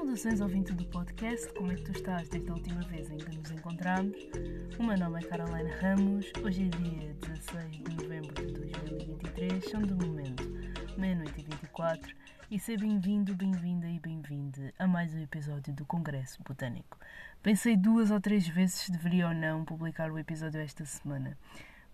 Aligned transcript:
Saudações 0.00 0.40
ouvinte 0.40 0.72
do 0.72 0.86
podcast, 0.86 1.52
como 1.52 1.70
é 1.70 1.74
que 1.74 1.82
tu 1.82 1.92
estás? 1.92 2.26
Desde 2.30 2.48
a 2.48 2.54
última 2.54 2.80
vez 2.84 3.10
em 3.10 3.18
que 3.18 3.36
nos 3.36 3.50
encontramos? 3.50 4.16
O 4.78 4.82
meu 4.82 4.96
nome 4.96 5.22
é 5.22 5.28
Caroline 5.28 5.70
Ramos, 5.72 6.32
hoje 6.42 6.64
é 6.64 6.68
dia 6.68 7.14
16 7.20 7.70
de 7.70 7.96
novembro 7.96 8.34
de 8.34 8.50
2023, 8.50 9.62
são 9.62 9.82
de 9.82 9.92
momento 9.92 10.42
meia-noite 10.96 11.40
e 11.40 11.44
24 11.44 12.16
e 12.50 12.58
seja 12.58 12.78
bem-vindo, 12.78 13.34
bem-vinda 13.34 13.86
e 13.88 14.00
bem-vinde 14.00 14.72
a 14.78 14.86
mais 14.86 15.14
um 15.14 15.20
episódio 15.20 15.74
do 15.74 15.84
Congresso 15.84 16.42
Botânico. 16.44 16.96
Pensei 17.42 17.76
duas 17.76 18.10
ou 18.10 18.18
três 18.18 18.48
vezes 18.48 18.76
se 18.76 18.92
deveria 18.92 19.28
ou 19.28 19.34
não 19.34 19.66
publicar 19.66 20.10
o 20.10 20.18
episódio 20.18 20.62
esta 20.62 20.86
semana, 20.86 21.36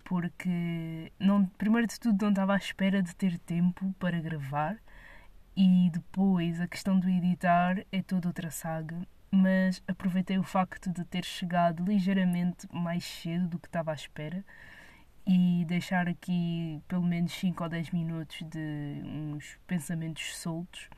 porque 0.05 1.11
não, 1.19 1.45
primeiro 1.59 1.89
de 1.89 1.99
tudo 1.99 2.23
não 2.23 2.31
estava 2.31 2.55
à 2.55 2.57
espera 2.57 3.03
de 3.03 3.17
ter 3.17 3.37
tempo 3.41 3.93
para 3.99 4.21
gravar 4.21 4.79
e 5.57 5.89
depois 5.91 6.61
a 6.61 6.69
questão 6.69 6.99
do 6.99 7.09
editar 7.09 7.85
é 7.91 8.03
toda 8.03 8.29
outra 8.29 8.51
saga, 8.51 9.07
mas 9.31 9.83
aproveitei 9.89 10.39
o 10.39 10.43
facto 10.43 10.91
de 10.91 11.03
ter 11.05 11.25
chegado 11.25 11.83
ligeiramente 11.83 12.69
mais 12.71 13.05
cedo 13.05 13.49
do 13.49 13.59
que 13.59 13.67
estava 13.67 13.91
à 13.91 13.95
espera 13.95 14.45
e 15.27 15.65
deixar 15.67 16.09
aqui 16.09 16.81
pelo 16.87 17.03
menos 17.03 17.33
5 17.33 17.63
ou 17.63 17.69
10 17.69 17.91
minutos 17.91 18.43
de 18.43 19.01
uns 19.03 19.59
pensamentos 19.67 20.37
soltos. 20.37 20.89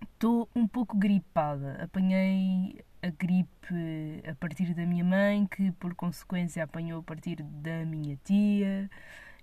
Estou 0.00 0.48
um 0.54 0.66
pouco 0.66 0.96
gripada. 0.96 1.82
Apanhei 1.82 2.84
a 3.02 3.10
gripe 3.10 4.22
a 4.28 4.34
partir 4.36 4.72
da 4.72 4.86
minha 4.86 5.04
mãe, 5.04 5.46
que 5.46 5.72
por 5.72 5.94
consequência 5.94 6.62
apanhou 6.62 7.00
a 7.00 7.02
partir 7.02 7.42
da 7.42 7.84
minha 7.84 8.16
tia. 8.24 8.88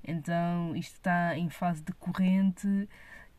Então 0.03 0.75
isto 0.75 0.93
está 0.95 1.37
em 1.37 1.49
fase 1.49 1.83
de 1.83 1.91
corrente 1.93 2.87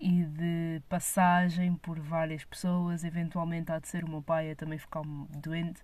e 0.00 0.24
de 0.24 0.82
passagem 0.88 1.74
por 1.76 1.98
várias 1.98 2.44
pessoas. 2.44 3.04
Eventualmente 3.04 3.72
há 3.72 3.78
de 3.78 3.88
ser 3.88 4.04
o 4.04 4.08
meu 4.08 4.22
pai 4.22 4.50
a 4.50 4.56
também 4.56 4.78
ficar 4.78 5.02
doente, 5.30 5.82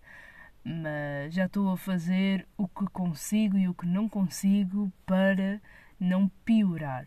mas 0.65 1.35
já 1.35 1.47
estou 1.47 1.71
a 1.73 1.77
fazer 1.77 2.47
o 2.57 2.69
que 2.69 2.87
consigo 2.87 3.57
e 3.59 3.69
o 3.69 3.75
que 3.75 3.87
não 3.87 4.09
consigo 4.09 4.93
para 5.07 5.61
não 5.99 6.29
piorar, 6.45 7.07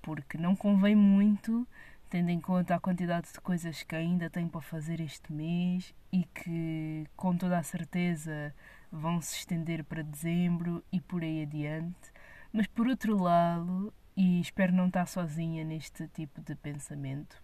porque 0.00 0.36
não 0.38 0.54
convém 0.56 0.96
muito, 0.96 1.66
tendo 2.10 2.30
em 2.30 2.40
conta 2.40 2.74
a 2.74 2.80
quantidade 2.80 3.32
de 3.32 3.40
coisas 3.40 3.82
que 3.82 3.94
ainda 3.96 4.28
tenho 4.28 4.48
para 4.48 4.60
fazer 4.60 5.00
este 5.00 5.32
mês 5.32 5.94
e 6.12 6.24
que 6.24 7.06
com 7.16 7.36
toda 7.36 7.58
a 7.58 7.62
certeza 7.62 8.54
vão 8.90 9.20
se 9.20 9.36
estender 9.36 9.82
para 9.84 10.02
dezembro 10.02 10.84
e 10.92 11.00
por 11.00 11.22
aí 11.22 11.42
adiante. 11.42 12.12
Mas 12.52 12.66
por 12.66 12.86
outro 12.86 13.16
lado, 13.16 13.92
e 14.16 14.40
espero 14.40 14.72
não 14.72 14.86
estar 14.88 15.06
sozinha 15.06 15.64
neste 15.64 16.06
tipo 16.08 16.40
de 16.40 16.54
pensamento. 16.54 17.40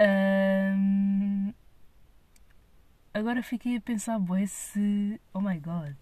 Um, 0.00 1.52
agora 3.12 3.42
fiquei 3.42 3.76
a 3.76 3.80
pensar, 3.80 4.18
boé, 4.18 4.46
se. 4.46 5.20
Oh 5.34 5.40
my 5.40 5.58
god. 5.58 5.96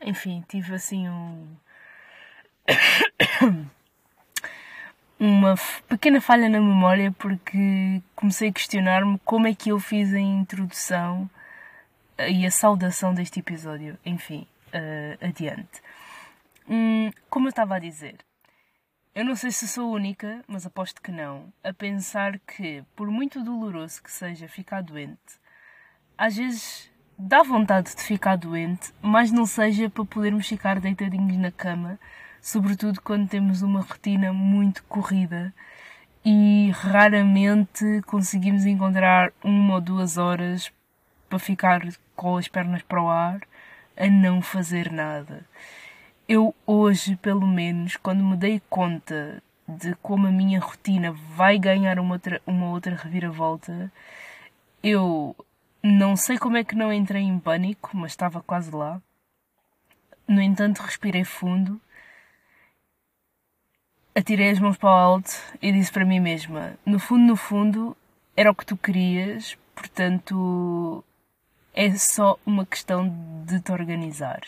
Enfim, 0.00 0.44
tive 0.48 0.74
assim 0.74 1.08
um. 1.08 1.56
uma 5.18 5.54
pequena 5.88 6.20
falha 6.20 6.48
na 6.48 6.60
memória 6.60 7.10
porque 7.12 8.00
comecei 8.14 8.50
a 8.50 8.52
questionar-me 8.52 9.18
como 9.24 9.46
é 9.48 9.54
que 9.54 9.70
eu 9.70 9.80
fiz 9.80 10.14
a 10.14 10.20
introdução 10.20 11.28
e 12.26 12.46
a 12.46 12.50
saudação 12.50 13.14
deste 13.14 13.40
episódio. 13.40 13.98
Enfim, 14.04 14.46
uh, 14.68 15.24
adiante. 15.24 15.82
Hum, 16.68 17.10
como 17.30 17.46
eu 17.46 17.50
estava 17.50 17.76
a 17.76 17.78
dizer, 17.78 18.16
eu 19.14 19.24
não 19.24 19.34
sei 19.34 19.50
se 19.50 19.66
sou 19.66 19.92
única, 19.92 20.44
mas 20.46 20.66
aposto 20.66 21.02
que 21.02 21.10
não, 21.10 21.52
a 21.64 21.72
pensar 21.72 22.38
que, 22.38 22.84
por 22.94 23.10
muito 23.10 23.42
doloroso 23.42 24.02
que 24.02 24.12
seja 24.12 24.46
ficar 24.46 24.82
doente, 24.82 25.40
às 26.16 26.36
vezes 26.36 26.90
dá 27.18 27.42
vontade 27.42 27.96
de 27.96 28.02
ficar 28.02 28.36
doente, 28.36 28.92
mas 29.02 29.32
não 29.32 29.44
seja 29.44 29.90
para 29.90 30.04
podermos 30.04 30.46
ficar 30.46 30.78
deitadinhos 30.78 31.36
na 31.36 31.50
cama, 31.50 31.98
sobretudo 32.40 33.00
quando 33.00 33.28
temos 33.28 33.62
uma 33.62 33.80
rotina 33.80 34.32
muito 34.32 34.84
corrida 34.84 35.52
e 36.24 36.70
raramente 36.72 38.02
conseguimos 38.06 38.66
encontrar 38.66 39.32
uma 39.42 39.74
ou 39.74 39.80
duas 39.80 40.16
horas 40.16 40.70
para 41.28 41.38
ficar 41.38 41.82
com 42.16 42.36
as 42.36 42.48
pernas 42.48 42.82
para 42.82 43.02
o 43.02 43.08
ar 43.08 43.40
a 43.96 44.06
não 44.06 44.40
fazer 44.40 44.90
nada. 44.90 45.44
Eu 46.28 46.54
hoje, 46.66 47.16
pelo 47.16 47.46
menos, 47.46 47.96
quando 47.96 48.24
me 48.24 48.36
dei 48.36 48.62
conta 48.68 49.42
de 49.66 49.94
como 49.96 50.26
a 50.26 50.30
minha 50.30 50.60
rotina 50.60 51.12
vai 51.12 51.58
ganhar 51.58 51.98
uma 51.98 52.14
outra, 52.14 52.40
uma 52.46 52.70
outra 52.70 52.94
reviravolta, 52.94 53.92
eu 54.82 55.36
não 55.82 56.16
sei 56.16 56.38
como 56.38 56.56
é 56.56 56.64
que 56.64 56.74
não 56.74 56.92
entrei 56.92 57.22
em 57.22 57.38
pânico, 57.38 57.90
mas 57.96 58.12
estava 58.12 58.42
quase 58.42 58.70
lá. 58.70 59.00
No 60.26 60.40
entanto, 60.40 60.82
respirei 60.82 61.24
fundo, 61.24 61.80
atirei 64.14 64.50
as 64.50 64.58
mãos 64.58 64.76
para 64.76 64.90
o 64.90 64.92
alto 64.92 65.30
e 65.62 65.72
disse 65.72 65.92
para 65.92 66.04
mim 66.04 66.20
mesma: 66.20 66.74
no 66.84 66.98
fundo, 66.98 67.24
no 67.24 67.36
fundo, 67.36 67.96
era 68.36 68.50
o 68.50 68.54
que 68.54 68.66
tu 68.66 68.76
querias, 68.76 69.56
portanto, 69.74 71.04
é 71.80 71.96
só 71.96 72.36
uma 72.44 72.66
questão 72.66 73.08
de 73.46 73.60
te 73.60 73.70
organizar. 73.70 74.40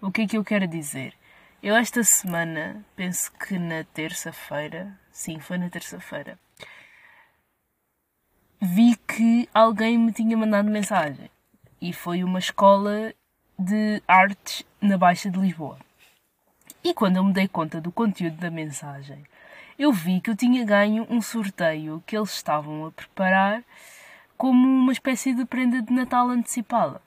O 0.00 0.12
que 0.12 0.22
é 0.22 0.26
que 0.28 0.38
eu 0.38 0.44
quero 0.44 0.68
dizer? 0.68 1.12
Eu 1.60 1.74
esta 1.74 2.04
semana, 2.04 2.84
penso 2.94 3.32
que 3.32 3.58
na 3.58 3.82
terça-feira, 3.82 4.96
sim, 5.10 5.40
foi 5.40 5.58
na 5.58 5.68
terça-feira, 5.68 6.38
vi 8.62 8.94
que 8.94 9.48
alguém 9.52 9.98
me 9.98 10.12
tinha 10.12 10.36
mandado 10.36 10.70
mensagem. 10.70 11.28
E 11.80 11.92
foi 11.92 12.22
uma 12.22 12.38
escola 12.38 13.12
de 13.58 14.00
artes 14.06 14.64
na 14.80 14.96
Baixa 14.96 15.28
de 15.28 15.40
Lisboa. 15.40 15.76
E 16.84 16.94
quando 16.94 17.16
eu 17.16 17.24
me 17.24 17.32
dei 17.32 17.48
conta 17.48 17.80
do 17.80 17.90
conteúdo 17.90 18.36
da 18.36 18.48
mensagem, 18.48 19.24
eu 19.76 19.92
vi 19.92 20.20
que 20.20 20.30
eu 20.30 20.36
tinha 20.36 20.64
ganho 20.64 21.04
um 21.10 21.20
sorteio 21.20 22.00
que 22.06 22.16
eles 22.16 22.32
estavam 22.32 22.86
a 22.86 22.92
preparar 22.92 23.64
como 24.36 24.66
uma 24.66 24.92
espécie 24.92 25.34
de 25.34 25.44
prenda 25.44 25.80
de 25.82 25.92
Natal 25.92 26.28
antecipada. 26.28 27.00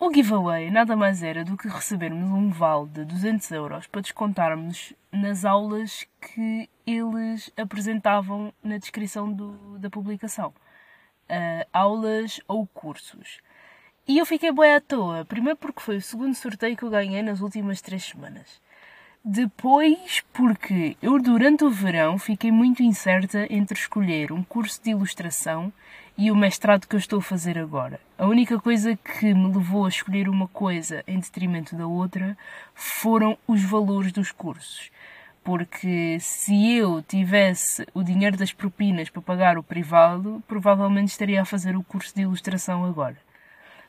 O 0.00 0.12
giveaway 0.12 0.70
nada 0.70 0.94
mais 0.94 1.24
era 1.24 1.44
do 1.44 1.56
que 1.56 1.66
recebermos 1.66 2.30
um 2.30 2.50
vale 2.50 2.86
de 2.86 3.04
200 3.04 3.50
euros 3.50 3.86
para 3.88 4.00
descontarmos 4.00 4.92
nas 5.10 5.44
aulas 5.44 6.06
que 6.20 6.70
eles 6.86 7.50
apresentavam 7.56 8.52
na 8.62 8.78
descrição 8.78 9.32
do, 9.32 9.78
da 9.78 9.90
publicação. 9.90 10.50
Uh, 11.28 11.66
aulas 11.72 12.40
ou 12.46 12.64
cursos. 12.68 13.40
E 14.06 14.18
eu 14.18 14.24
fiquei 14.24 14.52
boa 14.52 14.76
à 14.76 14.80
toa, 14.80 15.24
primeiro 15.24 15.58
porque 15.58 15.82
foi 15.82 15.96
o 15.96 16.02
segundo 16.02 16.34
sorteio 16.34 16.76
que 16.76 16.84
eu 16.84 16.90
ganhei 16.90 17.22
nas 17.22 17.40
últimas 17.40 17.82
três 17.82 18.04
semanas. 18.04 18.60
Depois, 19.22 20.22
porque 20.32 20.96
eu 21.02 21.20
durante 21.20 21.64
o 21.64 21.70
verão 21.70 22.18
fiquei 22.18 22.52
muito 22.52 22.82
incerta 22.82 23.46
entre 23.52 23.76
escolher 23.76 24.32
um 24.32 24.42
curso 24.42 24.82
de 24.82 24.90
ilustração 24.90 25.72
e 26.18 26.32
o 26.32 26.36
mestrado 26.36 26.88
que 26.88 26.96
eu 26.96 26.98
estou 26.98 27.20
a 27.20 27.22
fazer 27.22 27.56
agora. 27.56 28.00
A 28.18 28.26
única 28.26 28.58
coisa 28.58 28.96
que 28.96 29.32
me 29.32 29.54
levou 29.54 29.86
a 29.86 29.88
escolher 29.88 30.28
uma 30.28 30.48
coisa 30.48 31.04
em 31.06 31.20
detrimento 31.20 31.76
da 31.76 31.86
outra 31.86 32.36
foram 32.74 33.38
os 33.46 33.62
valores 33.62 34.10
dos 34.10 34.32
cursos. 34.32 34.90
Porque 35.44 36.18
se 36.20 36.74
eu 36.74 37.00
tivesse 37.02 37.86
o 37.94 38.02
dinheiro 38.02 38.36
das 38.36 38.52
propinas 38.52 39.08
para 39.08 39.22
pagar 39.22 39.56
o 39.56 39.62
privado, 39.62 40.42
provavelmente 40.48 41.12
estaria 41.12 41.40
a 41.40 41.44
fazer 41.44 41.76
o 41.76 41.84
curso 41.84 42.12
de 42.12 42.22
ilustração 42.22 42.84
agora. 42.84 43.16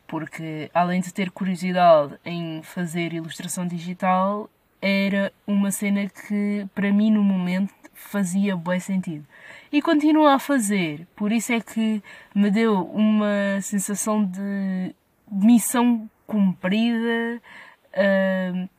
Porque 0.06 0.70
além 0.72 1.02
de 1.02 1.12
ter 1.12 1.32
curiosidade 1.32 2.14
em 2.24 2.62
fazer 2.62 3.12
ilustração 3.12 3.66
digital, 3.66 4.48
era 4.80 5.34
uma 5.48 5.72
cena 5.72 6.08
que 6.08 6.68
para 6.76 6.94
mim 6.94 7.10
no 7.10 7.24
momento 7.24 7.74
fazia 7.92 8.56
bom 8.56 8.80
sentido. 8.80 9.26
E 9.72 9.82
continua 9.82 10.34
a 10.34 10.40
fazer, 10.40 11.08
por 11.16 11.32
isso 11.32 11.54
é 11.54 11.62
que 11.62 12.02
me 12.34 12.50
deu 12.50 12.86
uma 12.88 13.62
sensação 13.62 14.26
de 14.26 14.96
missão 15.32 16.10
cumprida, 16.26 17.42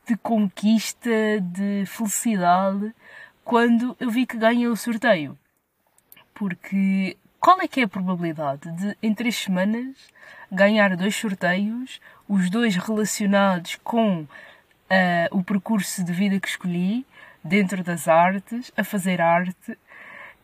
de 0.05 0.17
conquista, 0.17 1.09
de 1.41 1.85
felicidade, 1.85 2.93
quando 3.43 3.95
eu 3.99 4.09
vi 4.09 4.25
que 4.25 4.37
ganhei 4.37 4.67
o 4.67 4.75
sorteio. 4.75 5.37
Porque 6.33 7.17
qual 7.39 7.61
é 7.61 7.67
que 7.67 7.81
é 7.81 7.83
a 7.83 7.87
probabilidade 7.87 8.71
de, 8.71 8.97
em 9.01 9.13
três 9.13 9.35
semanas, 9.35 9.95
ganhar 10.51 10.95
dois 10.95 11.15
sorteios, 11.15 11.99
os 12.27 12.49
dois 12.49 12.75
relacionados 12.75 13.77
com 13.83 14.21
uh, 14.21 14.27
o 15.31 15.43
percurso 15.43 16.03
de 16.03 16.11
vida 16.13 16.39
que 16.39 16.47
escolhi 16.47 17.05
dentro 17.43 17.83
das 17.83 18.07
artes, 18.07 18.71
a 18.77 18.83
fazer 18.83 19.21
arte. 19.21 19.77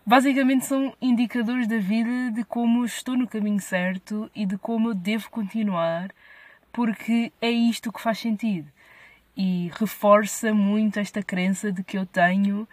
Basicamente 0.08 0.66
são 0.66 0.96
indicadores 1.02 1.68
da 1.68 1.80
vida 1.80 2.32
de 2.32 2.46
como 2.46 2.86
estou 2.86 3.18
no 3.18 3.28
caminho 3.28 3.60
certo 3.60 4.32
e 4.34 4.46
de 4.46 4.58
como 4.58 4.92
eu 4.92 4.94
devo 4.94 5.30
continuar, 5.30 6.12
porque 6.72 7.30
é 7.42 7.50
isto 7.52 7.92
que 7.92 8.00
faz 8.00 8.18
sentido. 8.18 8.72
E 9.36 9.70
reforça 9.78 10.54
muito 10.54 10.98
esta 10.98 11.22
crença 11.22 11.74
de 11.74 11.84
que 11.84 11.98
eu 11.98 12.06
tenho 12.06 12.66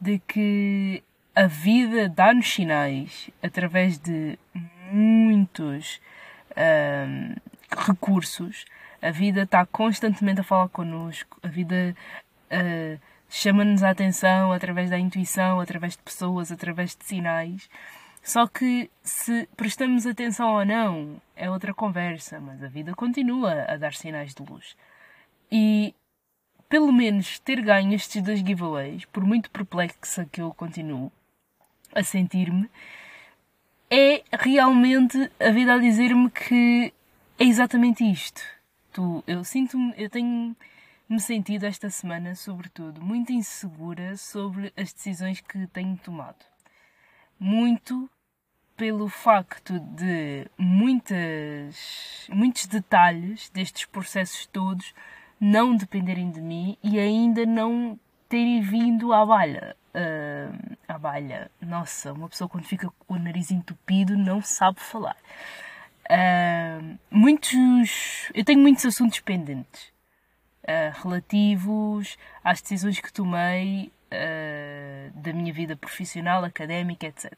de 0.00 0.20
que 0.20 1.02
a 1.34 1.48
vida 1.48 2.08
dá-nos 2.08 2.48
sinais 2.48 3.28
através 3.42 3.98
de 3.98 4.38
muitos 4.92 6.00
um, 6.56 7.34
recursos. 7.76 8.64
A 9.02 9.10
vida 9.10 9.42
está 9.42 9.66
constantemente 9.66 10.42
a 10.42 10.44
falar 10.44 10.68
connosco, 10.68 11.40
a 11.42 11.48
vida 11.48 11.96
uh, 12.52 13.00
chama-nos 13.28 13.82
a 13.82 13.90
atenção 13.90 14.52
através 14.52 14.90
da 14.90 14.98
intuição, 14.98 15.60
através 15.60 15.96
de 15.96 16.02
pessoas, 16.02 16.50
através 16.50 16.96
de 16.96 17.04
sinais. 17.04 17.68
Só 18.22 18.46
que 18.46 18.90
se 19.02 19.48
prestamos 19.56 20.06
atenção 20.06 20.54
ou 20.54 20.64
não 20.64 21.20
é 21.34 21.50
outra 21.50 21.72
conversa, 21.72 22.40
mas 22.40 22.62
a 22.62 22.68
vida 22.68 22.94
continua 22.94 23.64
a 23.68 23.76
dar 23.76 23.94
sinais 23.94 24.34
de 24.34 24.42
luz. 24.42 24.76
E 25.50 25.94
pelo 26.68 26.92
menos 26.92 27.38
ter 27.38 27.62
ganho 27.62 27.94
estes 27.94 28.22
dois 28.22 28.40
giveaways, 28.40 29.04
por 29.06 29.24
muito 29.24 29.50
perplexa 29.50 30.26
que 30.30 30.42
eu 30.42 30.52
continuo 30.52 31.10
a 31.94 32.02
sentir-me, 32.02 32.68
é 33.90 34.22
realmente 34.32 35.30
a 35.40 35.50
vida 35.50 35.74
a 35.74 35.78
dizer-me 35.78 36.30
que 36.30 36.92
é 37.38 37.44
exatamente 37.44 38.04
isto. 38.04 38.42
Tu, 38.92 39.24
eu 39.26 39.42
sinto-me, 39.44 39.94
eu 39.96 40.10
tenho 40.10 40.54
me 41.08 41.18
sentido 41.18 41.64
esta 41.64 41.88
semana, 41.88 42.34
sobretudo, 42.34 43.00
muito 43.00 43.32
insegura 43.32 44.16
sobre 44.16 44.72
as 44.76 44.92
decisões 44.92 45.40
que 45.40 45.66
tenho 45.68 45.96
tomado. 45.96 46.44
Muito 47.40 48.10
pelo 48.76 49.08
facto 49.08 49.80
de 49.80 50.46
muitas, 50.58 52.28
muitos 52.28 52.66
detalhes 52.66 53.48
destes 53.48 53.86
processos 53.86 54.46
todos 54.46 54.94
não 55.40 55.74
dependerem 55.74 56.30
de 56.30 56.40
mim 56.40 56.76
e 56.82 56.98
ainda 56.98 57.46
não 57.46 57.98
terem 58.28 58.60
vindo 58.60 59.12
à 59.12 59.24
balha. 59.24 59.74
Uh, 59.94 60.76
à 60.86 60.98
balha. 60.98 61.50
Nossa, 61.60 62.12
uma 62.12 62.28
pessoa 62.28 62.48
quando 62.48 62.66
fica 62.66 62.90
com 62.90 63.14
o 63.14 63.18
nariz 63.18 63.50
entupido 63.50 64.16
não 64.16 64.42
sabe 64.42 64.78
falar. 64.78 65.16
Uh, 66.10 66.98
muitos. 67.10 68.30
Eu 68.34 68.44
tenho 68.44 68.60
muitos 68.60 68.84
assuntos 68.84 69.20
pendentes 69.20 69.90
uh, 70.68 71.02
relativos 71.02 72.16
às 72.44 72.60
decisões 72.60 73.00
que 73.00 73.12
tomei 73.12 73.92
da 75.16 75.34
minha 75.34 75.52
vida 75.52 75.76
profissional, 75.76 76.42
académica, 76.42 77.06
etc. 77.06 77.30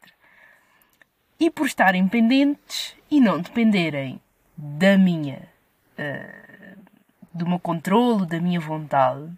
E 1.37 1.51
por 1.51 1.67
estarem 1.67 2.07
pendentes 2.07 2.95
e 3.09 3.19
não 3.19 3.41
dependerem 3.41 4.21
da 4.55 4.97
minha 4.97 5.49
do 7.33 7.47
meu 7.47 7.59
controlo, 7.59 8.25
da 8.25 8.39
minha 8.39 8.59
vontade, 8.59 9.31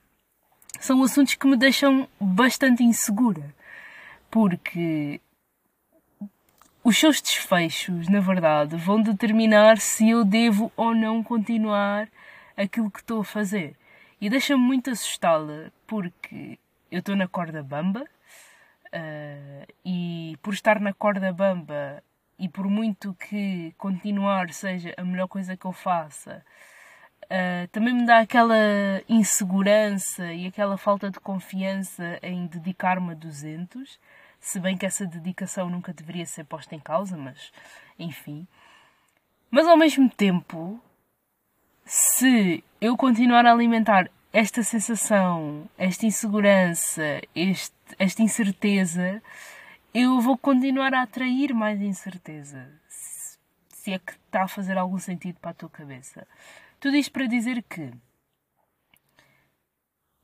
são 0.80 1.01
assuntos 1.04 1.36
que 1.36 1.48
me 1.48 1.56
deixam 1.56 2.07
bastante 2.19 2.84
insegura. 2.84 3.54
Porque 4.30 5.22
os 6.84 6.98
seus 6.98 7.22
desfechos, 7.22 8.10
na 8.10 8.19
verdade, 8.19 8.75
vão 8.75 9.01
determinar 9.01 9.78
se 9.78 10.10
eu 10.10 10.25
devo 10.25 10.72
ou 10.75 10.94
não 10.94 11.24
continuar 11.24 12.10
aquilo 12.57 12.92
que 12.92 13.00
estou 13.00 13.22
a 13.22 13.25
fazer. 13.25 13.75
E 14.24 14.30
deixa-me 14.30 14.64
muito 14.64 14.90
assustada 14.90 15.74
porque 15.86 16.58
eu 16.90 17.00
estou 17.00 17.14
na 17.14 17.28
corda 17.28 17.62
bamba 17.62 18.04
uh, 18.04 19.74
e 19.84 20.38
por 20.42 20.54
estar 20.54 20.80
na 20.80 20.94
corda 20.94 21.34
bamba 21.34 22.02
e 22.40 22.48
por 22.48 22.70
muito 22.70 23.14
que 23.16 23.75
continuar 23.78 24.54
seja 24.54 24.94
a 24.96 25.04
melhor 25.04 25.28
coisa 25.28 25.58
que 25.58 25.66
eu 25.66 25.74
faça, 25.74 26.42
Uh, 27.24 27.68
também 27.70 27.94
me 27.94 28.06
dá 28.06 28.20
aquela 28.20 28.54
insegurança 29.08 30.34
e 30.34 30.46
aquela 30.46 30.78
falta 30.78 31.10
de 31.10 31.19
confiança 31.22 32.19
em 32.22 32.46
dedicar-me 32.46 33.12
a 33.12 33.16
200, 33.16 33.98
se 34.40 34.60
bem 34.60 34.78
que 34.78 34.86
essa 34.86 35.08
dedicação 35.08 35.69
nunca 35.69 35.94
deveria 35.94 36.26
ser 36.26 36.44
posta 36.44 36.76
em 36.76 36.80
causa, 36.80 37.18
mas 37.18 37.52
enfim. 37.98 38.46
Mas 39.50 39.66
ao 39.66 39.78
mesmo 39.78 40.10
tempo, 40.10 40.80
se 41.85 42.63
eu 42.80 42.95
continuar 42.97 43.45
a 43.45 43.51
alimentar 43.51 44.09
esta 44.31 44.63
sensação, 44.63 45.69
esta 45.77 46.06
insegurança, 46.06 47.21
este, 47.35 47.75
esta 48.00 48.21
incerteza, 48.21 49.21
eu 49.94 50.19
vou 50.19 50.38
continuar 50.38 50.94
a 50.94 51.03
atrair 51.03 51.53
mais 51.53 51.80
incerteza. 51.81 52.68
Se 53.69 53.94
é 53.94 54.00
que 54.00 54.13
está 54.13 54.44
a 54.44 54.47
fazer 54.47 54.77
algum 54.77 54.97
sentido 54.97 55.38
para 55.39 55.51
a 55.51 55.53
tua 55.53 55.69
cabeça. 55.69 56.25
Tudo 56.80 56.97
isto 56.97 57.12
para 57.12 57.27
dizer 57.27 57.63
que, 57.63 57.91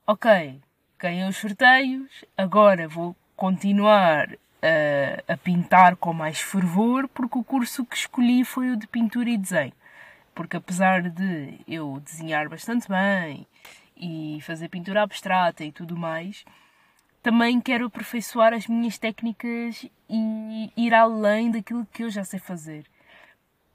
ok, 0.06 0.60
ganhei 0.98 1.28
os 1.28 1.36
sorteios, 1.36 2.24
agora 2.36 2.88
vou 2.88 3.14
continuar 3.36 4.36
a, 4.60 5.32
a 5.32 5.36
pintar 5.36 5.96
com 5.96 6.12
mais 6.12 6.40
fervor, 6.40 7.06
porque 7.08 7.38
o 7.38 7.44
curso 7.44 7.84
que 7.86 7.96
escolhi 7.96 8.44
foi 8.44 8.70
o 8.70 8.76
de 8.76 8.86
pintura 8.86 9.30
e 9.30 9.38
desenho. 9.38 9.72
Porque 10.34 10.56
apesar 10.56 11.02
de 11.02 11.58
eu 11.66 12.00
desenhar 12.00 12.48
bastante 12.48 12.88
bem 12.88 13.46
e 13.96 14.38
fazer 14.42 14.68
pintura 14.68 15.02
abstrata 15.02 15.64
e 15.64 15.72
tudo 15.72 15.96
mais, 15.96 16.44
também 17.22 17.60
quero 17.60 17.86
aperfeiçoar 17.86 18.54
as 18.54 18.66
minhas 18.66 18.96
técnicas 18.96 19.86
e 20.08 20.72
ir 20.76 20.94
além 20.94 21.50
daquilo 21.50 21.86
que 21.92 22.04
eu 22.04 22.10
já 22.10 22.24
sei 22.24 22.40
fazer. 22.40 22.84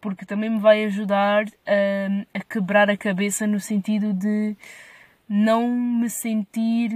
Porque 0.02 0.26
também 0.26 0.50
me 0.50 0.60
vai 0.60 0.84
ajudar 0.86 1.46
a, 1.66 2.40
a 2.40 2.40
quebrar 2.42 2.90
a 2.90 2.98
cabeça 2.98 3.46
no 3.46 3.60
sentido 3.60 4.14
de 4.14 4.56
não 5.28 5.68
me 5.70 6.10
sentir 6.10 6.92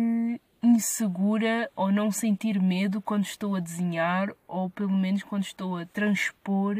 insegura 0.62 1.70
ou 1.76 1.92
não 1.92 2.12
sentir 2.12 2.62
medo 2.62 3.02
quando 3.02 3.24
estou 3.24 3.56
a 3.56 3.60
desenhar 3.60 4.30
ou 4.48 4.70
pelo 4.70 4.92
menos 4.92 5.24
quando 5.24 5.44
estou 5.44 5.78
a 5.78 5.86
transpor 5.86 6.78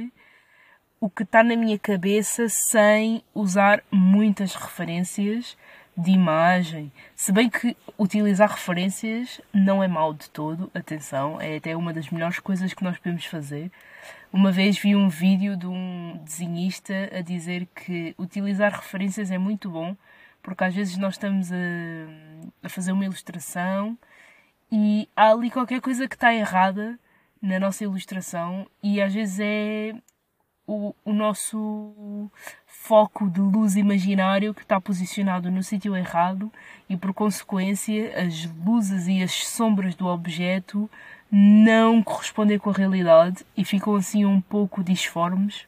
o 1.00 1.10
que 1.10 1.24
está 1.24 1.44
na 1.44 1.56
minha 1.56 1.80
cabeça 1.80 2.50
sem 2.50 3.24
usar 3.34 3.82
muitas 3.92 4.54
referências 4.54 5.58
de 5.96 6.12
imagem. 6.12 6.92
Se 7.16 7.32
bem 7.32 7.50
que 7.50 7.76
utilizar 7.98 8.50
referências 8.50 9.42
não 9.54 9.84
é 9.84 9.88
mau 9.88 10.14
de 10.14 10.30
todo, 10.30 10.70
atenção, 10.74 11.40
é 11.40 11.58
até 11.58 11.76
uma 11.76 11.94
das 11.94 12.10
melhores 12.10 12.40
coisas 12.40 12.74
que 12.74 12.84
nós 12.84 12.98
podemos 12.98 13.26
fazer. 13.26 13.72
Uma 14.32 14.52
vez 14.52 14.78
vi 14.78 14.96
um 14.96 15.10
vídeo 15.10 15.58
de 15.58 15.68
um 15.68 16.20
desenhista 16.24 16.94
a 17.14 17.22
dizer 17.22 17.68
que 17.76 18.14
utilizar 18.18 18.72
referências 18.72 19.32
é 19.32 19.38
muito 19.38 19.70
bom, 19.70 19.96
porque 20.42 20.64
às 20.64 20.74
vezes 20.74 20.98
nós 20.98 21.16
estamos 21.16 21.52
a, 21.52 21.56
a 22.64 22.70
fazer 22.70 22.92
uma 22.92 23.06
ilustração 23.06 23.98
e 24.72 25.10
há 25.16 25.32
ali 25.32 25.50
qualquer 25.50 25.82
coisa 25.82 26.08
que 26.08 26.16
está 26.16 26.34
errada 26.34 27.00
na 27.42 27.60
nossa 27.60 27.84
ilustração 27.84 28.68
e 28.84 29.02
às 29.02 29.14
vezes 29.14 29.40
é 29.40 29.96
o, 30.70 30.96
o 31.04 31.12
nosso 31.12 32.30
foco 32.68 33.28
de 33.28 33.40
luz 33.40 33.76
imaginário 33.76 34.54
que 34.54 34.62
está 34.62 34.80
posicionado 34.80 35.50
no 35.50 35.64
sítio 35.64 35.96
errado 35.96 36.52
e 36.88 36.96
por 36.96 37.12
consequência 37.12 38.14
as 38.24 38.46
luzes 38.64 39.08
e 39.08 39.24
as 39.24 39.48
sombras 39.48 39.96
do 39.96 40.06
objeto 40.06 40.90
não 41.32 42.04
correspondem 42.04 42.60
com 42.60 42.70
a 42.70 42.74
realidade 42.74 43.44
e 43.58 43.66
ficam 43.66 43.96
assim 43.96 44.26
um 44.26 44.40
pouco 44.40 44.84
disformes 44.84 45.68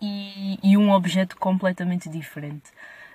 e, 0.00 0.58
e 0.62 0.76
um 0.76 0.90
objeto 0.90 1.36
completamente 1.36 2.08
diferente 2.08 2.70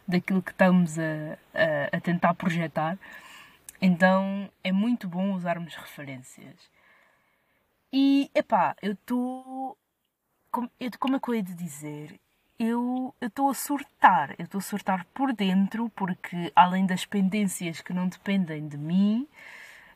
daquilo 0.07 0.43
que 0.43 0.51
estamos 0.51 0.99
a, 0.99 1.37
a, 1.53 1.97
a 1.97 2.01
tentar 2.01 2.35
projetar. 2.35 2.97
Então 3.81 4.47
é 4.63 4.71
muito 4.71 5.07
bom 5.07 5.33
usarmos 5.33 5.73
referências. 5.75 6.55
E 7.91 8.29
epá, 8.35 8.75
eu 8.81 8.93
estou. 8.93 9.77
Como, 10.53 10.69
como 10.99 11.15
é 11.15 11.19
que 11.19 11.29
eu 11.29 11.33
hei 11.33 11.41
de 11.41 11.55
dizer? 11.55 12.19
Eu 12.59 13.11
estou 13.19 13.49
a 13.49 13.55
surtar. 13.55 14.35
Eu 14.37 14.45
estou 14.45 14.59
a 14.59 14.61
surtar 14.61 15.03
por 15.11 15.33
dentro, 15.33 15.89
porque 15.95 16.51
além 16.55 16.85
das 16.85 17.07
pendências 17.07 17.81
que 17.81 17.91
não 17.91 18.07
dependem 18.07 18.67
de 18.67 18.77
mim, 18.77 19.27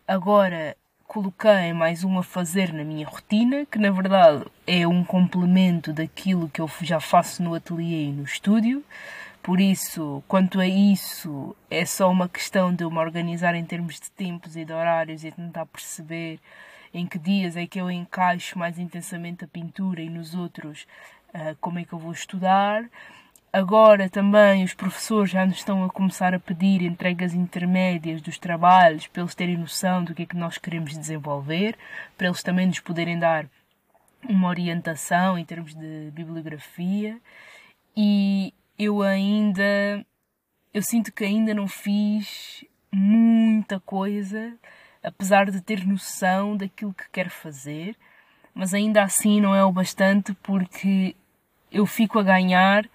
agora 0.08 0.76
coloquei 1.06 1.74
mais 1.74 2.04
um 2.04 2.18
a 2.18 2.24
fazer 2.24 2.74
na 2.74 2.84
minha 2.84 3.08
rotina, 3.08 3.68
que 3.68 3.78
na 3.78 3.92
verdade 3.92 4.46
é 4.66 4.88
um 4.88 5.04
complemento 5.04 5.94
daquilo 5.94 6.50
que 6.50 6.60
eu 6.60 6.68
já 6.82 7.00
faço 7.00 7.44
no 7.44 7.54
ateliê 7.54 8.06
e 8.06 8.12
no 8.12 8.24
estúdio. 8.24 8.84
Por 9.44 9.60
isso, 9.60 10.24
quanto 10.28 10.60
a 10.60 10.66
isso, 10.66 11.56
é 11.70 11.86
só 11.86 12.10
uma 12.10 12.28
questão 12.28 12.74
de 12.74 12.84
eu 12.84 12.90
me 12.90 12.98
organizar 12.98 13.54
em 13.54 13.64
termos 13.64 14.00
de 14.00 14.10
tempos 14.10 14.56
e 14.58 14.66
de 14.66 14.74
horários 14.74 15.24
e 15.24 15.32
tentar 15.32 15.68
perceber 15.68 16.40
em 16.94 17.06
que 17.06 17.20
dias 17.20 17.56
é 17.56 17.66
que 17.66 17.80
eu 17.80 17.90
encaixo 17.90 18.58
mais 18.58 18.78
intensamente 18.80 19.44
a 19.44 19.48
pintura 19.48 20.02
e 20.02 20.10
nos 20.10 20.34
outros 20.36 20.88
uh, 21.30 21.56
como 21.60 21.80
é 21.80 21.84
que 21.84 21.94
eu 21.94 22.00
vou 22.00 22.12
estudar. 22.12 22.90
Agora 23.52 24.10
também 24.10 24.64
os 24.64 24.74
professores 24.74 25.32
já 25.32 25.46
nos 25.46 25.58
estão 25.58 25.84
a 25.84 25.90
começar 25.90 26.34
a 26.34 26.40
pedir 26.40 26.82
entregas 26.82 27.34
intermédias 27.34 28.22
dos 28.22 28.38
trabalhos 28.38 29.08
para 29.08 29.22
eles 29.22 29.34
terem 29.34 29.58
noção 29.58 30.04
do 30.04 30.14
que 30.14 30.24
é 30.24 30.26
que 30.26 30.36
nós 30.36 30.58
queremos 30.58 30.98
desenvolver, 30.98 31.78
para 32.18 32.28
eles 32.28 32.44
também 32.44 32.68
nos 32.68 32.80
poderem 32.80 33.18
dar 33.18 33.48
uma 34.28 34.50
orientação 34.50 35.38
em 35.38 35.46
termos 35.46 35.74
de 35.74 36.12
bibliografia. 36.12 37.18
E 37.96 38.54
eu 38.78 39.02
ainda 39.02 40.06
eu 40.74 40.82
sinto 40.84 41.12
que 41.12 41.24
ainda 41.24 41.54
não 41.54 41.68
fiz 41.68 42.64
muita 42.92 43.80
coisa 43.80 44.54
apesar 45.08 45.50
de 45.50 45.62
ter 45.62 45.86
noção 45.86 46.58
daquilo 46.58 46.94
que 46.94 47.10
quer 47.12 47.30
fazer, 47.30 47.96
mas 48.54 48.74
ainda 48.74 49.04
assim 49.04 49.40
não 49.40 49.56
é 49.56 49.64
o 49.64 49.72
bastante 49.72 50.34
porque 50.44 51.16
eu 51.72 51.86
fico 51.86 52.20
a 52.20 52.24
ganhar 52.24 52.90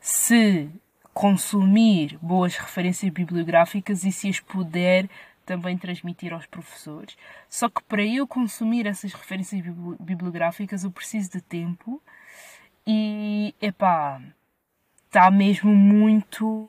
se 0.00 0.70
consumir 1.12 2.18
boas 2.22 2.56
referências 2.56 3.10
bibliográficas 3.12 4.04
e 4.04 4.12
se 4.12 4.28
as 4.28 4.38
puder 4.38 5.08
também 5.44 5.76
transmitir 5.78 6.32
aos 6.32 6.46
professores. 6.46 7.16
Só 7.48 7.68
que 7.68 7.82
para 7.84 8.04
eu 8.04 8.26
consumir 8.26 8.86
essas 8.86 9.12
referências 9.12 9.64
bibliográficas 9.98 10.84
eu 10.84 10.90
preciso 10.90 11.30
de 11.30 11.40
tempo 11.40 12.02
e, 12.86 13.54
epá, 13.60 14.20
está 15.06 15.30
mesmo 15.30 15.74
muito, 15.74 16.68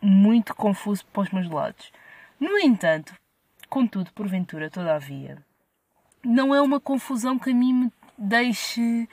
muito 0.00 0.54
confuso 0.54 1.04
para 1.06 1.22
os 1.22 1.30
meus 1.30 1.48
lados. 1.48 1.90
No 2.38 2.58
entanto, 2.58 3.14
contudo, 3.70 4.12
porventura, 4.12 4.68
todavia, 4.68 5.38
não 6.24 6.54
é 6.54 6.60
uma 6.60 6.80
confusão 6.80 7.38
que 7.38 7.50
a 7.50 7.54
mim 7.54 7.72
me 7.72 7.92
deixe 8.18 9.08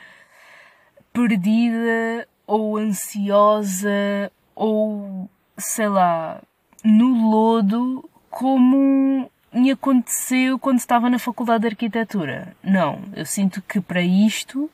perdida 1.14 2.28
ou 2.46 2.78
ansiosa 2.78 4.32
ou 4.56 5.30
sei 5.58 5.88
lá 5.88 6.42
no 6.84 7.30
lodo 7.30 8.10
como 8.30 9.30
me 9.54 9.72
aconteceu 9.72 10.60
quando 10.60 10.80
estava 10.80 11.10
na 11.10 11.18
faculdade 11.18 11.62
de 11.62 11.68
arquitetura. 11.68 12.56
Não, 12.64 13.02
eu 13.16 13.26
sinto 13.26 13.62
que 13.62 13.80
para 13.80 14.02
isto 14.02 14.70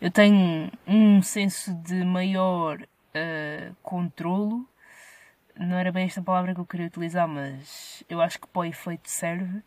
eu 0.00 0.10
tenho 0.10 0.70
um 0.86 1.22
senso 1.22 1.74
de 1.74 2.04
maior 2.04 2.80
uh, 2.80 3.76
controlo. 3.82 4.66
Não 5.58 5.76
era 5.76 5.90
bem 5.90 6.06
esta 6.06 6.22
palavra 6.22 6.54
que 6.54 6.60
eu 6.60 6.66
queria 6.66 6.86
utilizar, 6.86 7.26
mas 7.26 8.04
eu 8.08 8.20
acho 8.20 8.38
que 8.38 8.46
para 8.46 8.60
o 8.60 8.64
efeito 8.64 9.10
serve 9.10 9.62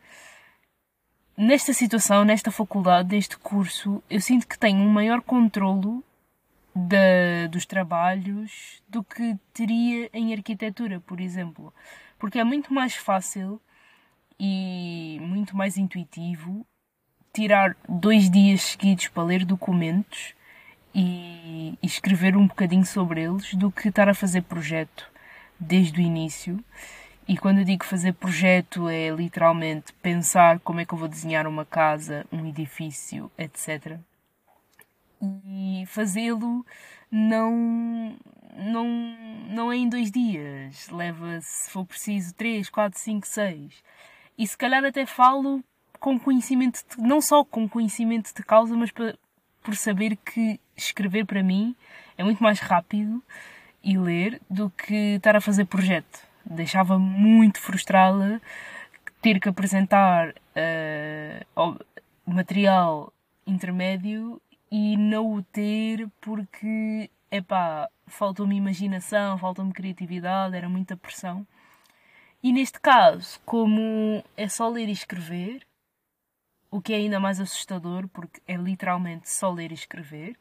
nesta 1.37 1.73
situação, 1.73 2.23
nesta 2.23 2.51
faculdade, 2.51 3.13
neste 3.13 3.37
curso, 3.37 4.01
eu 4.09 4.21
sinto 4.21 4.47
que 4.47 4.57
tenho 4.57 4.79
um 4.79 4.89
maior 4.89 5.21
controlo 5.21 6.03
dos 7.49 7.65
trabalhos 7.65 8.81
do 8.87 9.03
que 9.03 9.37
teria 9.53 10.09
em 10.13 10.33
arquitetura, 10.33 11.01
por 11.01 11.19
exemplo. 11.19 11.73
Porque 12.17 12.39
é 12.39 12.43
muito 12.43 12.73
mais 12.73 12.95
fácil 12.95 13.59
e 14.39 15.17
muito 15.21 15.57
mais 15.57 15.77
intuitivo 15.77 16.65
tirar 17.33 17.75
dois 17.87 18.29
dias 18.29 18.61
seguidos 18.61 19.07
para 19.09 19.23
ler 19.23 19.43
documentos 19.43 20.33
e, 20.95 21.77
e 21.81 21.85
escrever 21.85 22.37
um 22.37 22.47
bocadinho 22.47 22.85
sobre 22.85 23.23
eles 23.23 23.53
do 23.55 23.71
que 23.71 23.89
estar 23.89 24.07
a 24.07 24.13
fazer 24.13 24.43
projeto 24.43 25.10
desde 25.61 25.99
o 25.99 26.03
início 26.03 26.59
e 27.27 27.37
quando 27.37 27.59
eu 27.59 27.63
digo 27.63 27.85
fazer 27.85 28.13
projeto 28.13 28.89
é 28.89 29.09
literalmente 29.09 29.93
pensar 30.01 30.59
como 30.59 30.81
é 30.81 30.85
que 30.85 30.93
eu 30.93 30.97
vou 30.97 31.07
desenhar 31.07 31.47
uma 31.47 31.63
casa, 31.63 32.25
um 32.31 32.45
edifício, 32.45 33.31
etc. 33.37 33.97
E 35.45 35.85
fazê-lo 35.87 36.65
não, 37.09 38.17
não, 38.53 38.85
não 39.49 39.71
é 39.71 39.77
em 39.77 39.87
dois 39.87 40.11
dias. 40.11 40.89
Leva, 40.89 41.39
se 41.41 41.69
for 41.69 41.85
preciso, 41.85 42.33
três, 42.33 42.69
quatro, 42.69 42.99
cinco, 42.99 43.27
seis. 43.27 43.81
E 44.37 44.45
se 44.47 44.57
calhar 44.57 44.83
até 44.83 45.05
falo 45.05 45.63
com 45.99 46.19
conhecimento, 46.19 46.83
de, 46.89 47.01
não 47.01 47.21
só 47.21 47.45
com 47.45 47.69
conhecimento 47.69 48.33
de 48.35 48.43
causa, 48.43 48.75
mas 48.75 48.91
por, 48.91 49.17
por 49.61 49.75
saber 49.75 50.17
que 50.17 50.59
escrever 50.75 51.25
para 51.25 51.43
mim 51.43 51.75
é 52.17 52.23
muito 52.23 52.41
mais 52.41 52.59
rápido 52.59 53.23
e 53.83 53.97
ler 53.97 54.41
do 54.49 54.69
que 54.69 55.15
estar 55.15 55.35
a 55.35 55.41
fazer 55.41 55.65
projeto 55.65 56.31
deixava 56.45 56.97
muito 56.97 57.59
frustrada 57.59 58.41
ter 59.21 59.39
que 59.39 59.49
apresentar 59.49 60.29
uh, 60.29 61.79
material 62.25 63.13
intermédio 63.45 64.41
e 64.71 64.97
não 64.97 65.35
o 65.35 65.43
ter 65.43 66.09
porque, 66.19 67.09
epá, 67.29 67.89
faltou-me 68.07 68.55
imaginação, 68.55 69.37
faltou-me 69.37 69.73
criatividade, 69.73 70.55
era 70.55 70.69
muita 70.69 70.97
pressão. 70.97 71.45
E 72.41 72.51
neste 72.51 72.79
caso, 72.79 73.39
como 73.45 74.23
é 74.35 74.47
só 74.47 74.67
ler 74.69 74.89
e 74.89 74.93
escrever, 74.93 75.61
o 76.71 76.81
que 76.81 76.93
é 76.93 76.95
ainda 76.95 77.19
mais 77.19 77.39
assustador, 77.39 78.07
porque 78.07 78.41
é 78.47 78.55
literalmente 78.55 79.29
só 79.29 79.51
ler 79.51 79.71
e 79.71 79.75
escrever, 79.75 80.35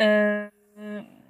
uh, 0.00 1.23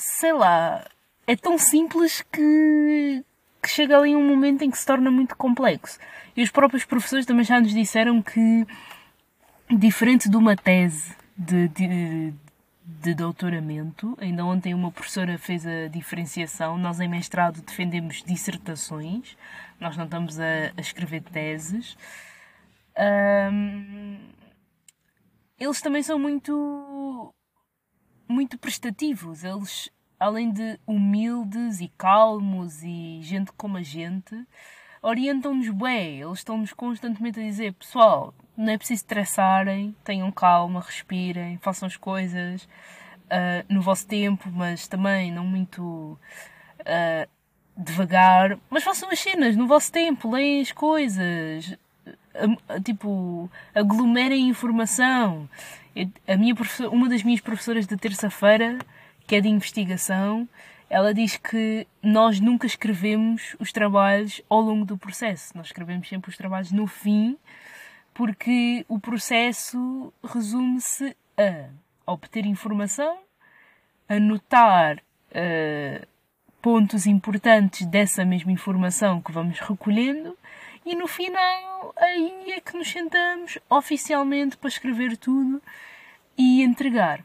sei 0.00 0.32
lá, 0.32 0.84
é 1.26 1.36
tão 1.36 1.58
simples 1.58 2.22
que, 2.32 3.24
que 3.62 3.68
chega 3.68 3.98
ali 3.98 4.16
um 4.16 4.26
momento 4.26 4.62
em 4.62 4.70
que 4.70 4.78
se 4.78 4.86
torna 4.86 5.10
muito 5.10 5.36
complexo. 5.36 5.98
E 6.34 6.42
os 6.42 6.50
próprios 6.50 6.84
professores 6.84 7.26
também 7.26 7.44
já 7.44 7.60
nos 7.60 7.72
disseram 7.72 8.22
que, 8.22 8.66
diferente 9.68 10.28
de 10.28 10.36
uma 10.36 10.56
tese 10.56 11.14
de, 11.36 11.68
de, 11.68 12.32
de 12.84 13.14
doutoramento, 13.14 14.16
ainda 14.18 14.44
ontem 14.44 14.72
uma 14.72 14.90
professora 14.90 15.36
fez 15.36 15.66
a 15.66 15.88
diferenciação, 15.88 16.78
nós 16.78 16.98
em 16.98 17.08
mestrado 17.08 17.60
defendemos 17.60 18.22
dissertações, 18.22 19.36
nós 19.78 19.96
não 19.98 20.04
estamos 20.04 20.40
a, 20.40 20.72
a 20.76 20.80
escrever 20.80 21.22
teses. 21.22 21.96
Um, 23.52 24.18
eles 25.58 25.80
também 25.82 26.02
são 26.02 26.18
muito 26.18 26.89
muito 28.40 28.56
prestativos. 28.56 29.44
Eles 29.44 29.90
além 30.18 30.50
de 30.50 30.78
humildes 30.86 31.80
e 31.80 31.88
calmos 31.96 32.82
e 32.82 33.20
gente 33.22 33.52
como 33.52 33.76
a 33.76 33.82
gente, 33.82 34.34
orientam-nos 35.02 35.68
bem. 35.68 36.22
Eles 36.22 36.38
estão-nos 36.38 36.72
constantemente 36.72 37.38
a 37.38 37.42
dizer: 37.42 37.74
pessoal, 37.74 38.34
não 38.56 38.72
é 38.72 38.78
preciso 38.78 39.02
estressarem, 39.02 39.94
tenham 40.02 40.32
calma, 40.32 40.80
respirem, 40.80 41.58
façam 41.58 41.86
as 41.86 41.98
coisas 41.98 42.64
uh, 42.64 43.64
no 43.68 43.82
vosso 43.82 44.06
tempo, 44.06 44.50
mas 44.50 44.88
também 44.88 45.30
não 45.30 45.44
muito 45.44 46.18
uh, 46.80 47.30
devagar. 47.76 48.58
Mas 48.70 48.84
façam 48.84 49.10
as 49.10 49.20
cenas 49.20 49.54
no 49.54 49.66
vosso 49.66 49.92
tempo, 49.92 50.30
leem 50.30 50.62
as 50.62 50.72
coisas, 50.72 51.76
tipo, 52.84 53.50
aglomerem 53.74 54.48
informação. 54.48 55.48
A 56.26 56.36
minha 56.36 56.54
uma 56.90 57.08
das 57.08 57.22
minhas 57.22 57.40
professoras 57.40 57.86
de 57.86 57.96
terça-feira 57.96 58.78
que 59.30 59.36
é 59.36 59.40
de 59.40 59.48
investigação, 59.48 60.48
ela 60.88 61.14
diz 61.14 61.36
que 61.36 61.86
nós 62.02 62.40
nunca 62.40 62.66
escrevemos 62.66 63.54
os 63.60 63.70
trabalhos 63.70 64.42
ao 64.48 64.60
longo 64.60 64.84
do 64.84 64.98
processo. 64.98 65.56
Nós 65.56 65.66
escrevemos 65.66 66.08
sempre 66.08 66.30
os 66.30 66.36
trabalhos 66.36 66.72
no 66.72 66.88
fim, 66.88 67.38
porque 68.12 68.84
o 68.88 68.98
processo 68.98 70.12
resume-se 70.24 71.16
a 71.36 71.68
obter 72.12 72.44
informação, 72.44 73.18
anotar 74.08 74.96
uh, 74.96 76.06
pontos 76.60 77.06
importantes 77.06 77.86
dessa 77.86 78.24
mesma 78.24 78.50
informação 78.50 79.22
que 79.22 79.30
vamos 79.30 79.60
recolhendo 79.60 80.36
e 80.90 80.94
no 80.96 81.06
final 81.06 81.94
aí 81.96 82.50
é 82.50 82.60
que 82.60 82.76
nos 82.76 82.90
sentamos 82.90 83.58
oficialmente 83.68 84.56
para 84.56 84.68
escrever 84.68 85.16
tudo 85.16 85.62
e 86.36 86.62
entregar. 86.62 87.20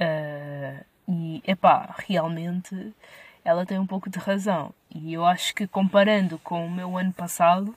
Uh, 0.00 0.82
e, 1.06 1.42
epá, 1.46 1.94
realmente 2.08 2.94
ela 3.44 3.66
tem 3.66 3.78
um 3.78 3.86
pouco 3.86 4.08
de 4.08 4.18
razão. 4.18 4.72
E 4.94 5.12
eu 5.12 5.26
acho 5.26 5.54
que 5.54 5.66
comparando 5.66 6.38
com 6.38 6.66
o 6.66 6.70
meu 6.70 6.96
ano 6.96 7.12
passado, 7.12 7.76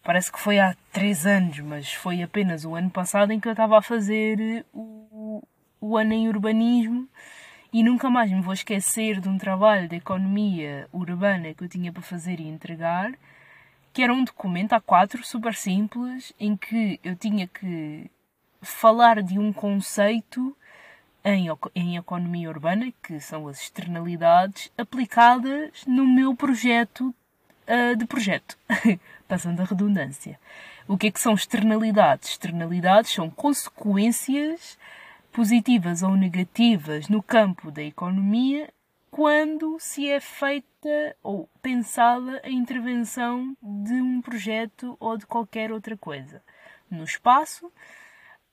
parece 0.00 0.30
que 0.30 0.38
foi 0.38 0.60
há 0.60 0.76
três 0.92 1.26
anos, 1.26 1.58
mas 1.58 1.92
foi 1.92 2.22
apenas 2.22 2.64
o 2.64 2.76
ano 2.76 2.90
passado 2.90 3.32
em 3.32 3.40
que 3.40 3.48
eu 3.48 3.52
estava 3.52 3.78
a 3.78 3.82
fazer 3.82 4.64
o, 4.72 5.42
o 5.80 5.96
ano 5.96 6.12
em 6.12 6.28
urbanismo 6.28 7.08
e 7.72 7.82
nunca 7.82 8.08
mais 8.08 8.30
me 8.30 8.40
vou 8.40 8.54
esquecer 8.54 9.20
de 9.20 9.28
um 9.28 9.38
trabalho 9.38 9.88
de 9.88 9.96
economia 9.96 10.88
urbana 10.92 11.52
que 11.52 11.64
eu 11.64 11.68
tinha 11.68 11.92
para 11.92 12.02
fazer 12.02 12.38
e 12.38 12.46
entregar, 12.46 13.12
que 13.94 14.02
era 14.02 14.12
um 14.12 14.24
documento 14.24 14.72
A4 14.72 15.22
super 15.22 15.54
simples 15.54 16.32
em 16.38 16.56
que 16.56 16.98
eu 17.04 17.14
tinha 17.14 17.46
que 17.46 18.10
falar 18.60 19.22
de 19.22 19.38
um 19.38 19.52
conceito 19.52 20.54
em, 21.24 21.46
em 21.76 21.96
economia 21.96 22.50
urbana, 22.50 22.92
que 23.00 23.20
são 23.20 23.46
as 23.46 23.60
externalidades 23.60 24.70
aplicadas 24.76 25.84
no 25.86 26.04
meu 26.04 26.34
projeto 26.34 27.14
uh, 27.68 27.96
de 27.96 28.04
projeto, 28.04 28.58
passando 29.28 29.60
a 29.60 29.64
redundância. 29.64 30.40
O 30.88 30.98
que 30.98 31.06
é 31.06 31.10
que 31.12 31.20
são 31.20 31.34
externalidades? 31.34 32.30
Externalidades 32.30 33.12
são 33.12 33.30
consequências 33.30 34.76
positivas 35.32 36.02
ou 36.02 36.16
negativas 36.16 37.08
no 37.08 37.22
campo 37.22 37.70
da 37.70 37.82
economia 37.82 38.68
quando 39.14 39.76
se 39.78 40.10
é 40.10 40.18
feita 40.18 41.16
ou 41.22 41.48
pensada 41.62 42.40
a 42.42 42.50
intervenção 42.50 43.56
de 43.62 43.92
um 43.92 44.20
projeto 44.20 44.96
ou 44.98 45.16
de 45.16 45.24
qualquer 45.24 45.70
outra 45.70 45.96
coisa. 45.96 46.42
No 46.90 47.04
espaço, 47.04 47.70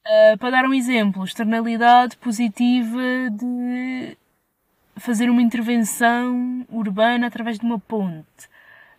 Uh, 0.03 0.35
para 0.39 0.49
dar 0.49 0.65
um 0.65 0.73
exemplo, 0.73 1.23
externalidade 1.23 2.17
positiva 2.17 2.99
de 3.31 4.17
fazer 4.95 5.29
uma 5.29 5.43
intervenção 5.43 6.65
urbana 6.69 7.27
através 7.27 7.59
de 7.59 7.65
uma 7.65 7.77
ponte. 7.77 8.49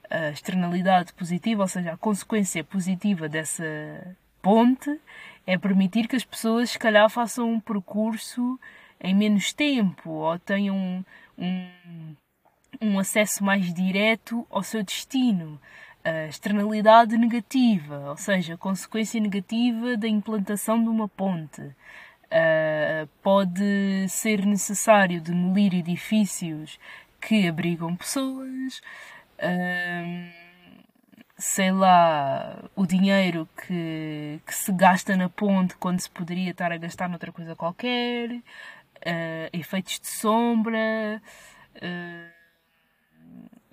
a 0.09 0.31
externalidade 0.31 1.13
positiva, 1.13 1.63
ou 1.63 1.69
seja, 1.69 1.95
a 1.95 1.97
consequência 1.97 2.63
positiva 2.63 3.29
dessa 3.29 3.65
ponte 4.41 4.97
é 5.45 5.59
permitir 5.59 6.07
que 6.07 6.15
as 6.15 6.25
pessoas, 6.25 6.71
se 6.71 6.79
calhar, 6.79 7.11
façam 7.11 7.51
um 7.51 7.59
percurso 7.59 8.61
em 9.01 9.13
menos 9.13 9.53
tempo 9.53 10.09
ou 10.09 10.39
tenham 10.39 11.05
um, 11.43 12.17
um 12.81 12.99
acesso 12.99 13.45
mais 13.45 13.73
direto 13.75 14.47
ao 14.51 14.63
seu 14.63 14.83
destino. 14.83 15.61
A 16.05 16.27
externalidade 16.27 17.17
negativa, 17.17 18.11
ou 18.11 18.17
seja, 18.17 18.55
a 18.55 18.59
consequência 18.59 19.21
negativa 19.21 19.97
da 19.97 20.09
implantação 20.09 20.83
de 20.83 20.89
uma 20.89 21.09
ponte. 21.09 21.61
Uh, 21.63 23.07
pode 23.23 24.09
ser 24.09 24.47
necessário 24.47 25.21
demolir 25.21 25.75
edifícios 25.75 26.81
que 27.21 27.47
abrigam 27.47 27.95
pessoas, 27.95 28.81
uh, 29.39 30.33
sei 31.37 31.71
lá, 31.71 32.65
o 32.75 32.87
dinheiro 32.87 33.47
que, 33.55 34.41
que 34.47 34.55
se 34.55 34.73
gasta 34.73 35.15
na 35.15 35.29
ponte 35.29 35.77
quando 35.77 36.01
se 36.01 36.11
poderia 36.11 36.53
estar 36.53 36.73
a 36.73 36.79
gastar 36.79 37.07
noutra 37.07 37.31
coisa 37.31 37.55
qualquer, 37.55 38.31
uh, 39.07 39.51
efeitos 39.53 40.01
de 40.01 40.07
sombra 40.07 41.23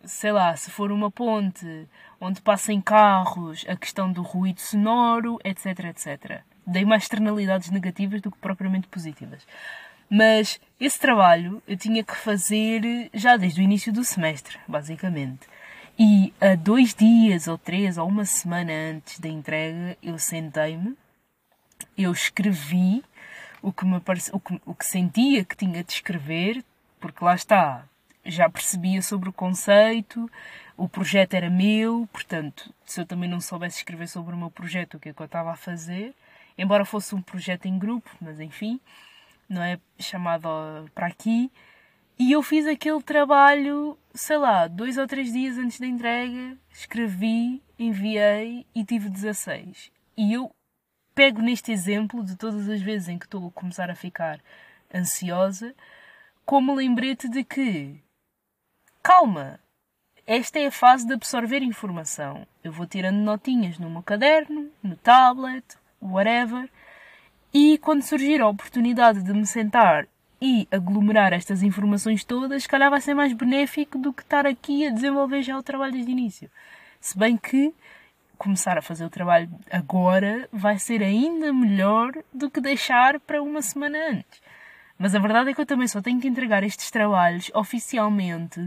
sei 0.10 0.32
lá, 0.32 0.56
se 0.56 0.72
for 0.72 0.92
uma 0.92 1.12
ponte 1.12 1.88
onde 2.20 2.42
passem 2.42 2.82
carros, 2.82 3.66
a 3.68 3.76
questão 3.76 4.12
do 4.12 4.22
ruído 4.22 4.60
sonoro, 4.60 5.40
etc, 5.44 5.86
etc. 5.86 6.42
Dei 6.66 6.84
mais 6.84 7.04
externalidades 7.04 7.70
negativas 7.70 8.22
do 8.22 8.32
que 8.32 8.38
propriamente 8.38 8.88
positivas. 8.88 9.46
Mas 10.10 10.60
esse 10.80 11.00
trabalho 11.00 11.62
eu 11.68 11.78
tinha 11.78 12.04
que 12.04 12.16
fazer 12.16 13.10
já 13.14 13.38
desde 13.38 13.62
o 13.62 13.64
início 13.64 13.94
do 13.94 14.04
semestre, 14.04 14.58
basicamente. 14.68 15.48
E 15.98 16.34
a 16.42 16.56
dois 16.56 16.94
dias, 16.96 17.48
ou 17.48 17.58
três, 17.58 17.98
ou 17.98 18.08
uma 18.08 18.26
semana 18.26 18.72
antes 18.72 19.20
da 19.20 19.30
entrega, 19.30 19.98
eu 20.02 20.18
sentei-me, 20.18 20.98
eu 21.98 22.12
escrevi 22.12 23.04
o 23.62 23.72
que, 23.72 23.86
me 23.86 24.00
parece, 24.00 24.32
o, 24.34 24.40
que, 24.40 24.60
o 24.66 24.74
que 24.74 24.86
sentia 24.86 25.44
que 25.44 25.56
tinha 25.56 25.84
de 25.84 25.92
escrever, 25.92 26.64
porque 27.00 27.24
lá 27.24 27.36
está, 27.36 27.86
já 28.26 28.50
percebia 28.50 29.02
sobre 29.02 29.30
o 29.30 29.34
conceito, 29.34 30.30
o 30.78 30.88
projeto 30.88 31.34
era 31.34 31.50
meu, 31.50 32.08
portanto, 32.12 32.74
se 32.86 33.02
eu 33.02 33.06
também 33.06 33.30
não 33.30 33.42
soubesse 33.42 33.78
escrever 33.78 34.08
sobre 34.08 34.34
o 34.34 34.38
meu 34.38 34.50
projeto, 34.50 34.96
o 34.96 35.00
que 35.00 35.10
é 35.10 35.14
que 35.14 35.22
eu 35.22 35.26
estava 35.26 35.52
a 35.52 35.56
fazer, 35.56 36.14
embora 36.58 36.86
fosse 36.86 37.16
um 37.16 37.22
projeto 37.22 37.66
em 37.66 37.78
grupo, 37.78 38.10
mas 38.22 38.40
enfim, 38.40 38.80
não 39.48 39.62
é 39.62 39.80
chamado 40.00 40.48
para 40.94 41.08
aqui. 41.08 41.52
E 42.18 42.34
eu 42.34 42.44
fiz 42.44 42.68
aquele 42.68 43.02
trabalho, 43.02 43.98
sei 44.14 44.38
lá, 44.38 44.68
dois 44.68 44.98
ou 44.98 45.08
três 45.08 45.32
dias 45.32 45.58
antes 45.58 45.80
da 45.80 45.88
entrega, 45.88 46.58
escrevi, 46.72 47.62
enviei 47.78 48.66
e 48.76 48.84
tive 48.84 49.10
16. 49.10 49.90
E 50.18 50.34
eu 50.34 50.54
pego 51.20 51.42
neste 51.42 51.70
exemplo 51.70 52.24
de 52.24 52.38
todas 52.38 52.70
as 52.70 52.82
vezes 52.82 53.10
em 53.10 53.20
que 53.20 53.26
estou 53.26 53.46
a 53.46 53.52
começar 53.52 53.92
a 53.92 53.96
ficar 53.96 54.40
ansiosa, 54.96 55.76
como 56.46 56.74
lembrete 56.74 57.28
de 57.28 57.44
que 57.44 58.02
calma, 59.04 59.60
esta 60.26 60.60
é 60.60 60.68
a 60.68 60.72
fase 60.72 61.06
de 61.06 61.12
absorver 61.12 61.62
informação. 61.62 62.48
Eu 62.64 62.72
vou 62.72 62.88
tirando 62.88 63.18
notinhas 63.18 63.78
no 63.78 63.90
meu 63.90 64.02
caderno, 64.02 64.72
no 64.82 64.96
tablet, 64.96 65.66
whatever, 66.02 66.70
e 67.54 67.78
quando 67.80 68.02
surgir 68.02 68.40
a 68.40 68.48
oportunidade 68.48 69.22
de 69.22 69.34
me 69.34 69.46
sentar 69.46 70.08
e 70.42 70.70
aglomerar 70.72 71.34
estas 71.34 71.62
informações 71.64 72.24
todas, 72.24 72.64
se 72.64 72.70
calhar 72.70 72.90
vai 72.90 73.02
ser 73.02 73.14
mais 73.14 73.34
benéfico 73.34 73.98
do 73.98 74.14
que 74.14 74.22
estar 74.22 74.48
aqui 74.48 74.88
a 74.88 74.90
desenvolver 74.90 75.42
já 75.42 75.58
o 75.58 75.64
trabalho 75.64 75.92
desde 75.92 76.14
início. 76.14 76.50
Se 77.02 77.20
bem 77.20 77.36
que 77.36 77.74
começar 78.40 78.78
a 78.78 78.82
fazer 78.82 79.06
o 79.06 79.10
trabalho 79.10 79.50
agora 79.70 80.48
vai 80.52 80.80
ser 80.80 81.04
ainda 81.04 81.54
melhor 81.54 82.14
do 82.34 82.50
que 82.50 82.62
deixar 82.62 83.20
para 83.20 83.44
uma 83.44 83.62
semana 83.62 83.98
antes. 84.12 84.42
Mas 84.98 85.14
a 85.14 85.20
verdade 85.20 85.50
é 85.50 85.54
que 85.54 85.62
eu 85.62 85.66
também 85.66 85.88
só 85.88 86.02
tenho 86.02 86.20
que 86.20 86.28
entregar 86.28 86.64
estes 86.64 86.90
trabalhos 86.90 87.52
oficialmente 87.54 88.60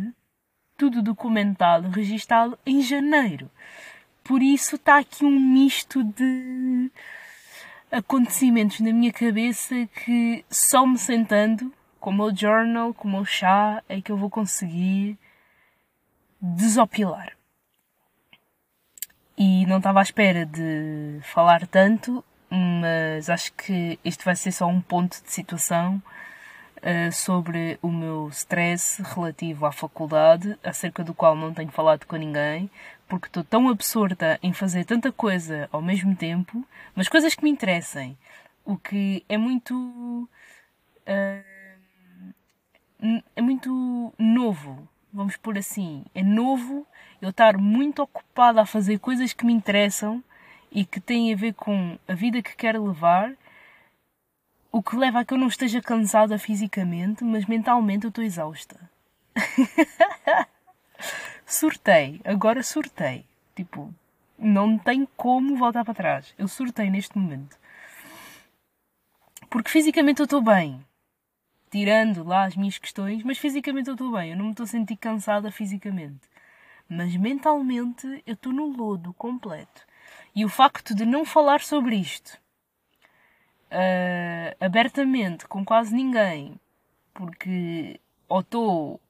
tudo 0.76 1.02
documentado, 1.02 1.88
registado 1.88 2.58
em 2.66 2.82
janeiro. 2.82 3.50
Por 4.22 4.42
isso 4.42 4.76
está 4.76 4.98
aqui 4.98 5.24
um 5.24 5.38
misto 5.38 6.04
de 6.04 6.90
acontecimentos 7.90 8.80
na 8.80 8.92
minha 8.92 9.12
cabeça 9.12 9.86
que 10.04 10.44
só 10.50 10.86
me 10.86 10.98
sentando 10.98 11.72
com 11.98 12.10
o 12.10 12.14
meu 12.14 12.34
journal, 12.34 12.92
com 12.92 13.06
o 13.06 13.10
meu 13.10 13.24
chá, 13.24 13.82
é 13.88 14.00
que 14.00 14.10
eu 14.10 14.16
vou 14.16 14.28
conseguir 14.28 15.16
desopilar. 16.40 17.32
E 19.36 19.66
não 19.66 19.78
estava 19.78 20.00
à 20.00 20.02
espera 20.02 20.44
de 20.44 21.18
falar 21.22 21.66
tanto, 21.66 22.24
mas 22.50 23.30
acho 23.30 23.52
que 23.54 23.98
este 24.04 24.24
vai 24.24 24.36
ser 24.36 24.52
só 24.52 24.66
um 24.66 24.80
ponto 24.80 25.22
de 25.22 25.32
situação 25.32 26.02
uh, 26.78 27.12
sobre 27.12 27.78
o 27.80 27.90
meu 27.90 28.28
stress 28.28 29.02
relativo 29.02 29.64
à 29.64 29.72
faculdade, 29.72 30.58
acerca 30.62 31.02
do 31.02 31.14
qual 31.14 31.34
não 31.34 31.54
tenho 31.54 31.70
falado 31.70 32.04
com 32.06 32.16
ninguém, 32.16 32.70
porque 33.08 33.26
estou 33.26 33.42
tão 33.42 33.68
absorta 33.68 34.38
em 34.42 34.52
fazer 34.52 34.84
tanta 34.84 35.10
coisa 35.10 35.68
ao 35.72 35.80
mesmo 35.80 36.14
tempo, 36.14 36.66
mas 36.94 37.08
coisas 37.08 37.34
que 37.34 37.42
me 37.42 37.50
interessem, 37.50 38.16
o 38.64 38.76
que 38.76 39.24
é 39.28 39.38
muito. 39.38 39.74
Uh, 39.74 41.52
é 43.34 43.42
muito 43.42 44.14
novo, 44.16 44.88
vamos 45.12 45.36
por 45.36 45.58
assim. 45.58 46.04
É 46.14 46.22
novo 46.22 46.86
eu 47.20 47.30
estar 47.30 47.58
muito 47.58 48.02
ocupada 48.02 48.62
a 48.62 48.66
fazer 48.66 48.98
coisas 48.98 49.32
que 49.32 49.44
me 49.44 49.52
interessam 49.52 50.22
e 50.70 50.84
que 50.84 51.00
têm 51.00 51.32
a 51.32 51.36
ver 51.36 51.54
com 51.54 51.98
a 52.08 52.14
vida 52.14 52.42
que 52.42 52.56
quero 52.56 52.86
levar 52.86 53.32
o 54.70 54.82
que 54.82 54.96
leva 54.96 55.20
a 55.20 55.24
que 55.24 55.34
eu 55.34 55.38
não 55.38 55.48
esteja 55.48 55.82
cansada 55.82 56.38
fisicamente, 56.38 57.22
mas 57.22 57.44
mentalmente 57.44 58.04
eu 58.04 58.08
estou 58.08 58.24
exausta. 58.24 58.90
surtei, 61.44 62.22
agora 62.24 62.62
surtei. 62.62 63.26
Tipo, 63.54 63.94
não 64.38 64.78
tem 64.78 65.06
como 65.14 65.56
voltar 65.56 65.84
para 65.84 65.94
trás. 65.94 66.34
Eu 66.38 66.48
surtei 66.48 66.88
neste 66.88 67.18
momento. 67.18 67.58
Porque 69.50 69.68
fisicamente 69.68 70.20
eu 70.20 70.24
estou 70.24 70.40
bem. 70.40 70.82
Tirando 71.72 72.22
lá 72.22 72.44
as 72.44 72.54
minhas 72.54 72.76
questões, 72.76 73.24
mas 73.24 73.38
fisicamente 73.38 73.88
eu 73.88 73.94
estou 73.94 74.12
bem. 74.12 74.30
Eu 74.30 74.36
não 74.36 74.44
me 74.44 74.50
estou 74.52 74.64
a 74.64 74.66
sentir 74.66 74.96
cansada 74.96 75.50
fisicamente. 75.50 76.28
Mas 76.88 77.16
mentalmente 77.16 78.22
eu 78.26 78.34
estou 78.34 78.52
no 78.52 78.66
lodo 78.66 79.14
completo. 79.14 79.86
E 80.34 80.44
o 80.44 80.50
facto 80.50 80.94
de 80.94 81.06
não 81.06 81.24
falar 81.24 81.62
sobre 81.62 81.96
isto 81.96 82.38
uh, 83.72 84.54
abertamente 84.60 85.46
com 85.46 85.64
quase 85.64 85.94
ninguém, 85.94 86.60
porque 87.14 87.98
ou 88.28 88.40
estou 88.40 89.00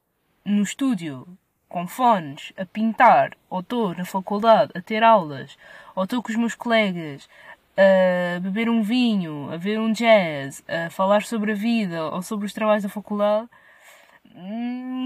no 0.45 0.63
estúdio 0.63 1.27
com 1.69 1.87
fones 1.87 2.53
a 2.57 2.65
pintar, 2.67 3.37
ou 3.49 3.61
estou 3.61 3.95
na 3.95 4.05
faculdade 4.05 4.73
a 4.75 4.81
ter 4.81 5.03
aulas, 5.03 5.57
ou 5.95 6.05
estou 6.05 6.23
com 6.23 6.31
os 6.31 6.37
meus 6.37 6.55
colegas 6.55 7.29
a 7.77 8.41
beber 8.41 8.69
um 8.69 8.83
vinho, 8.83 9.51
a 9.51 9.57
ver 9.57 9.79
um 9.81 9.93
jazz, 9.93 10.63
a 10.69 10.91
falar 10.91 11.23
sobre 11.23 11.53
a 11.53 11.55
vida 11.55 12.05
ou 12.07 12.23
sobre 12.23 12.47
os 12.47 12.53
trabalhos 12.53 12.83
da 12.83 12.89
faculdade, 12.89 13.49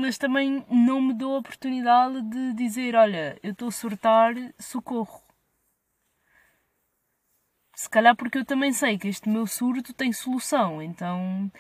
mas 0.01 0.19
também 0.19 0.65
não 0.71 1.01
me 1.01 1.15
dou 1.15 1.35
a 1.37 1.39
oportunidade 1.39 2.21
de 2.23 2.53
dizer: 2.55 2.95
Olha, 2.95 3.39
eu 3.43 3.53
estou 3.53 3.69
a 3.69 3.73
surtar, 3.73 4.35
socorro. 4.59 5.23
Se 7.75 7.91
calhar 7.91 8.17
porque 8.17 8.39
eu 8.39 8.45
também 8.45 8.73
sei 8.73 8.97
que 8.99 9.09
este 9.09 9.29
meu 9.29 9.47
surto 9.47 9.93
tem 9.93 10.13
solução, 10.13 10.81
então 10.81 11.51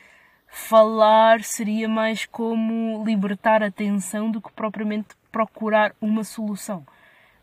falar 0.48 1.42
seria 1.44 1.88
mais 1.88 2.24
como 2.24 3.04
libertar 3.04 3.62
a 3.62 3.70
tensão 3.70 4.30
do 4.30 4.40
que 4.40 4.50
propriamente 4.52 5.08
procurar 5.30 5.94
uma 6.00 6.24
solução. 6.24 6.86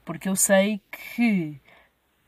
Porque 0.03 0.27
eu 0.27 0.35
sei 0.35 0.81
que, 0.91 1.61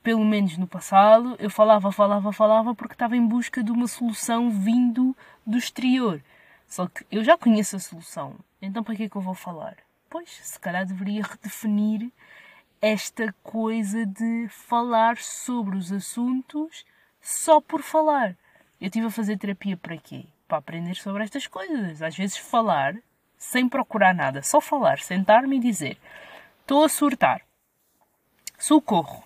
pelo 0.06 0.24
menos 0.24 0.56
no 0.56 0.68
passado, 0.68 1.36
eu 1.40 1.50
falava, 1.50 1.92
falava, 1.92 2.32
falava 2.32 2.76
porque 2.76 2.94
estava 2.94 3.18
em 3.18 3.26
busca 3.26 3.64
de 3.64 3.72
uma 3.72 3.88
solução 3.88 4.52
vindo 4.52 5.18
do 5.44 5.58
exterior. 5.58 6.22
Só 6.68 6.88
que 6.88 7.04
eu 7.10 7.24
já 7.24 7.36
conheço 7.36 7.76
a 7.76 7.80
solução, 7.80 8.36
então 8.62 8.84
para 8.84 8.96
que 8.96 9.04
é 9.06 9.10
que 9.10 9.16
eu 9.16 9.22
vou 9.22 9.34
falar? 9.34 9.76
Pois, 10.08 10.30
se 10.30 10.60
calhar 10.60 10.86
deveria 10.86 11.24
redefinir 11.24 12.12
esta 12.80 13.34
coisa 13.42 14.06
de 14.06 14.48
falar 14.48 15.18
sobre 15.18 15.76
os 15.76 15.92
assuntos 15.92 16.86
só 17.20 17.60
por 17.60 17.82
falar. 17.82 18.38
Eu 18.80 18.86
estive 18.86 19.08
a 19.08 19.10
fazer 19.10 19.40
terapia 19.40 19.76
para 19.76 19.98
quê? 19.98 20.28
Para 20.48 20.60
aprender 20.60 20.94
sobre 20.98 21.24
estas 21.24 21.48
coisas. 21.48 22.04
Às 22.04 22.16
vezes 22.16 22.38
falar 22.38 22.96
sem 23.40 23.68
procurar 23.68 24.14
nada, 24.14 24.44
só 24.44 24.62
falar, 24.62 25.00
sentar-me 25.00 25.58
e 25.58 25.60
dizer: 25.60 25.98
estou 26.62 26.84
a 26.84 26.90
surtar, 26.90 27.42
socorro. 28.60 29.25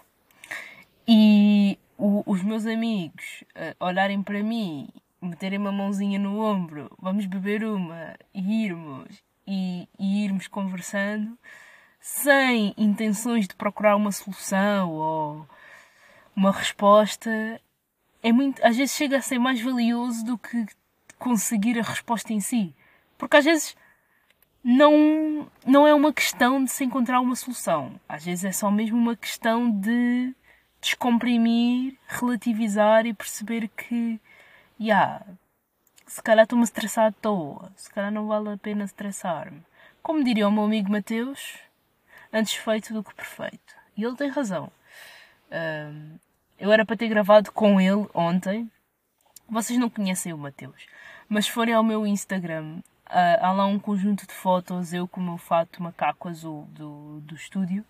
E 1.12 1.80
o, 1.98 2.22
os 2.28 2.44
meus 2.44 2.68
amigos 2.68 3.44
uh, 3.56 3.84
olharem 3.84 4.22
para 4.22 4.44
mim, 4.44 4.88
meterem 5.20 5.58
uma 5.58 5.72
mãozinha 5.72 6.20
no 6.20 6.40
ombro, 6.40 6.96
vamos 7.00 7.26
beber 7.26 7.64
uma 7.64 8.16
e 8.32 8.66
irmos 8.66 9.24
e, 9.48 9.90
e 9.98 10.24
irmos 10.24 10.48
conversando 10.48 11.36
sem 12.00 12.76
intenções 12.78 13.48
de 13.48 13.56
procurar 13.56 13.96
uma 13.96 14.12
solução 14.12 14.92
ou 14.92 15.48
uma 16.36 16.52
resposta, 16.52 17.60
é 18.22 18.32
muito, 18.32 18.64
às 18.64 18.78
vezes 18.78 18.96
chega 18.96 19.18
a 19.18 19.22
ser 19.22 19.40
mais 19.40 19.60
valioso 19.60 20.24
do 20.24 20.38
que 20.38 20.68
conseguir 21.18 21.80
a 21.80 21.84
resposta 21.84 22.32
em 22.32 22.40
si. 22.40 22.76
Porque 23.18 23.36
às 23.36 23.46
vezes 23.46 23.76
não, 24.64 25.50
não 25.66 25.88
é 25.88 25.94
uma 25.96 26.14
questão 26.14 26.64
de 26.64 26.70
se 26.70 26.84
encontrar 26.84 27.20
uma 27.20 27.36
solução. 27.36 28.00
Às 28.08 28.26
vezes 28.26 28.46
é 28.46 28.52
só 28.52 28.70
mesmo 28.70 28.96
uma 28.96 29.16
questão 29.16 29.72
de 29.72 30.36
descomprimir, 30.82 31.98
relativizar 32.08 33.06
e 33.06 33.14
perceber 33.14 33.68
que, 33.70 34.20
yeah, 34.80 35.26
se 36.08 36.22
calhar 36.22 36.44
estou-me 36.44 36.64
a 36.64 36.66
estressar 36.66 37.08
à 37.08 37.12
toa, 37.12 37.72
se 37.76 37.90
calhar 37.92 38.12
não 38.12 38.28
vale 38.28 38.50
a 38.50 38.58
pena 38.58 38.84
estressar-me. 38.84 39.64
Como 40.02 40.24
diria 40.24 40.48
o 40.48 40.52
meu 40.52 40.64
amigo 40.64 40.92
Mateus, 40.92 41.60
antes 42.32 42.54
feito 42.56 42.94
do 42.94 43.04
que 43.04 43.14
perfeito. 43.14 43.76
E 43.96 44.04
ele 44.04 44.16
tem 44.16 44.30
razão. 44.30 44.72
Um, 45.52 46.18
eu 46.58 46.72
era 46.72 46.86
para 46.86 46.98
ter 46.98 47.08
gravado 47.08 47.52
com 47.52 47.80
ele 47.80 48.08
ontem. 48.14 48.72
Vocês 49.48 49.78
não 49.80 49.90
conhecem 49.90 50.32
o 50.32 50.38
Mateus, 50.38 50.86
mas 51.28 51.46
se 51.46 51.52
forem 51.52 51.74
ao 51.74 51.84
meu 51.84 52.06
Instagram, 52.08 52.82
Uh, 53.10 53.42
há 53.42 53.52
lá 53.52 53.66
um 53.66 53.80
conjunto 53.80 54.28
de 54.28 54.34
fotos, 54.34 54.94
eu 54.94 55.08
com 55.08 55.20
o 55.20 55.24
meu 55.24 55.38
fato 55.38 55.82
macaco 55.82 56.30
azul 56.30 56.66
do, 56.70 57.20
do 57.22 57.34
estúdio. 57.34 57.84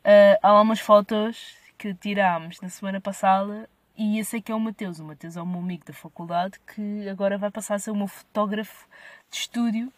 Uh, 0.00 0.36
há 0.42 0.52
lá 0.52 0.60
umas 0.60 0.80
fotos 0.80 1.56
que 1.78 1.94
tirámos 1.94 2.60
na 2.60 2.68
semana 2.68 3.00
passada 3.00 3.68
e 3.96 4.18
esse 4.18 4.36
aqui 4.36 4.50
é 4.50 4.54
o 4.54 4.60
Mateus. 4.60 4.98
O 4.98 5.04
Mateus 5.04 5.36
é 5.36 5.42
o 5.42 5.46
meu 5.46 5.60
amigo 5.60 5.84
da 5.84 5.92
faculdade 5.92 6.58
que 6.60 7.08
agora 7.08 7.38
vai 7.38 7.50
passar 7.50 7.76
a 7.76 7.78
ser 7.78 7.90
o 7.90 7.96
meu 7.96 8.08
fotógrafo 8.08 8.88
de 9.30 9.36
estúdio. 9.36 9.92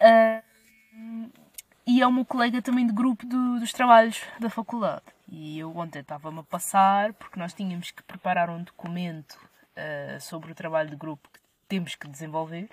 Uh, 0.00 1.30
e 1.86 2.00
é 2.00 2.06
o 2.06 2.12
meu 2.12 2.24
colega 2.24 2.62
também 2.62 2.86
de 2.86 2.92
grupo 2.92 3.26
do, 3.26 3.60
dos 3.60 3.72
trabalhos 3.72 4.22
da 4.38 4.48
faculdade. 4.48 5.02
E 5.28 5.58
eu 5.58 5.76
ontem 5.76 6.00
estava-me 6.00 6.40
a 6.40 6.42
passar 6.42 7.12
porque 7.14 7.38
nós 7.38 7.52
tínhamos 7.52 7.90
que 7.90 8.02
preparar 8.02 8.48
um 8.48 8.62
documento 8.62 9.38
uh, 9.76 10.20
sobre 10.20 10.52
o 10.52 10.54
trabalho 10.54 10.90
de 10.90 10.96
grupo 10.96 11.28
que 11.32 11.40
temos 11.68 11.94
que 11.94 12.08
desenvolver 12.08 12.68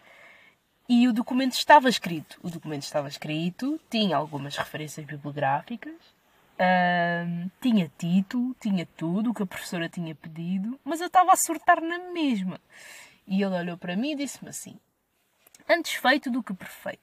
e 0.89 1.07
o 1.07 1.13
documento 1.13 1.53
estava 1.53 1.89
escrito. 1.89 2.39
O 2.41 2.49
documento 2.49 2.83
estava 2.83 3.07
escrito, 3.09 3.79
tinha 3.89 4.15
algumas 4.15 4.55
referências 4.55 5.05
bibliográficas, 5.05 5.93
uh, 6.59 7.51
tinha 7.61 7.91
título, 7.97 8.55
tinha 8.59 8.85
tudo 8.97 9.31
o 9.31 9.33
que 9.33 9.43
a 9.43 9.45
professora 9.45 9.89
tinha 9.89 10.13
pedido, 10.15 10.79
mas 10.83 11.01
eu 11.01 11.07
estava 11.07 11.31
a 11.31 11.35
surtar 11.35 11.81
na 11.81 11.97
mesma. 12.11 12.59
E 13.25 13.41
ele 13.41 13.55
olhou 13.55 13.77
para 13.77 13.95
mim 13.95 14.11
e 14.11 14.15
disse-me 14.15 14.49
assim: 14.49 14.79
Antes 15.69 15.93
feito 15.93 16.29
do 16.29 16.43
que 16.43 16.53
perfeito. 16.53 17.01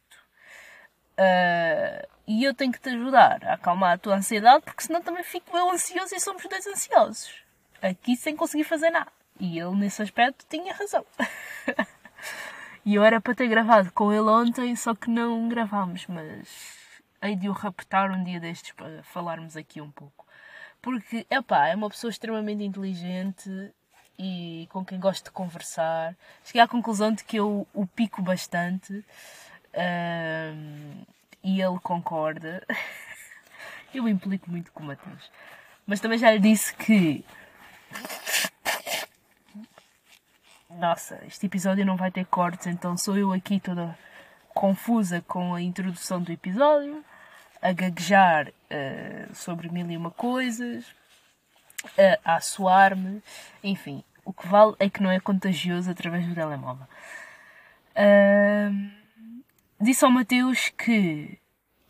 Uh, 1.19 2.09
e 2.27 2.43
eu 2.43 2.55
tenho 2.55 2.73
que 2.73 2.81
te 2.81 2.89
ajudar 2.89 3.45
a 3.45 3.55
acalmar 3.55 3.93
a 3.93 3.99
tua 3.99 4.17
ansiedade, 4.17 4.65
porque 4.65 4.83
senão 4.83 5.03
também 5.03 5.23
fico 5.23 5.57
eu 5.57 5.71
ansioso 5.71 6.15
e 6.15 6.21
somos 6.21 6.43
dois 6.45 6.67
ansiosos. 6.67 7.45
Aqui 7.81 8.17
sem 8.17 8.35
conseguir 8.37 8.65
fazer 8.65 8.91
nada. 8.91 9.13
E 9.39 9.59
ele, 9.59 9.77
nesse 9.77 10.03
aspecto, 10.03 10.47
tinha 10.49 10.73
razão. 10.73 11.05
E 12.87 12.97
eu 12.97 13.03
era 13.03 13.19
para 13.19 13.35
ter 13.35 13.49
gravado 13.49 13.91
com 13.93 14.13
ele 14.13 14.29
ontem, 14.29 14.77
só 14.77 14.95
que 14.95 15.09
não 15.09 15.49
gravámos, 15.49 16.07
mas 16.07 16.84
hei 17.25 17.35
de 17.35 17.49
o 17.49 17.53
raptar 17.53 18.11
um 18.11 18.23
dia 18.23 18.39
destes 18.39 18.73
para 18.73 19.03
falarmos 19.03 19.57
aqui 19.57 19.81
um 19.81 19.91
pouco. 19.91 20.27
Porque, 20.83 21.27
epá, 21.31 21.69
é 21.69 21.75
uma 21.75 21.89
pessoa 21.89 22.11
extremamente 22.11 22.63
inteligente 22.63 23.51
e 24.19 24.69
com 24.71 24.85
quem 24.85 25.01
gosto 25.01 25.25
de 25.25 25.31
conversar. 25.31 26.15
Cheguei 26.45 26.61
à 26.61 26.69
conclusão 26.69 27.13
de 27.13 27.25
que 27.25 27.37
eu 27.39 27.67
o 27.73 27.87
pico 27.87 28.21
bastante 28.21 29.05
um, 29.75 31.03
e 31.43 31.63
ele 31.63 31.79
concorda. 31.83 32.63
eu 33.95 34.07
implico 34.07 34.51
muito 34.51 34.71
com 34.73 34.83
o 34.83 34.87
Matheus. 34.87 35.31
Mas 35.87 36.01
também 36.01 36.19
já 36.19 36.31
lhe 36.31 36.39
disse 36.39 36.75
que 36.75 37.25
nossa, 40.69 41.21
este 41.27 41.47
episódio 41.47 41.87
não 41.87 41.97
vai 41.97 42.11
ter 42.11 42.27
cortes, 42.27 42.67
então 42.67 42.97
sou 42.97 43.17
eu 43.17 43.33
aqui 43.33 43.61
toda 43.61 43.97
confusa 44.49 45.23
com 45.27 45.55
a 45.55 45.63
introdução 45.63 46.21
do 46.21 46.33
episódio, 46.33 47.05
a 47.65 47.73
gaguejar 47.73 48.49
uh, 48.49 49.35
sobre 49.35 49.71
mil 49.71 49.91
e 49.91 49.97
uma 49.97 50.11
coisas, 50.11 50.85
uh, 50.85 52.21
a 52.23 52.35
assoar-me, 52.35 53.23
enfim, 53.63 54.05
o 54.23 54.35
que 54.35 54.47
vale 54.47 54.75
é 54.79 54.91
que 54.91 55.03
não 55.03 55.11
é 55.11 55.19
contagioso 55.19 55.91
através 55.91 56.27
do 56.27 56.35
telemóvel. 56.35 56.87
Uh, 57.97 58.91
disse 59.81 60.05
ao 60.05 60.11
Mateus 60.11 60.69
que 60.69 61.39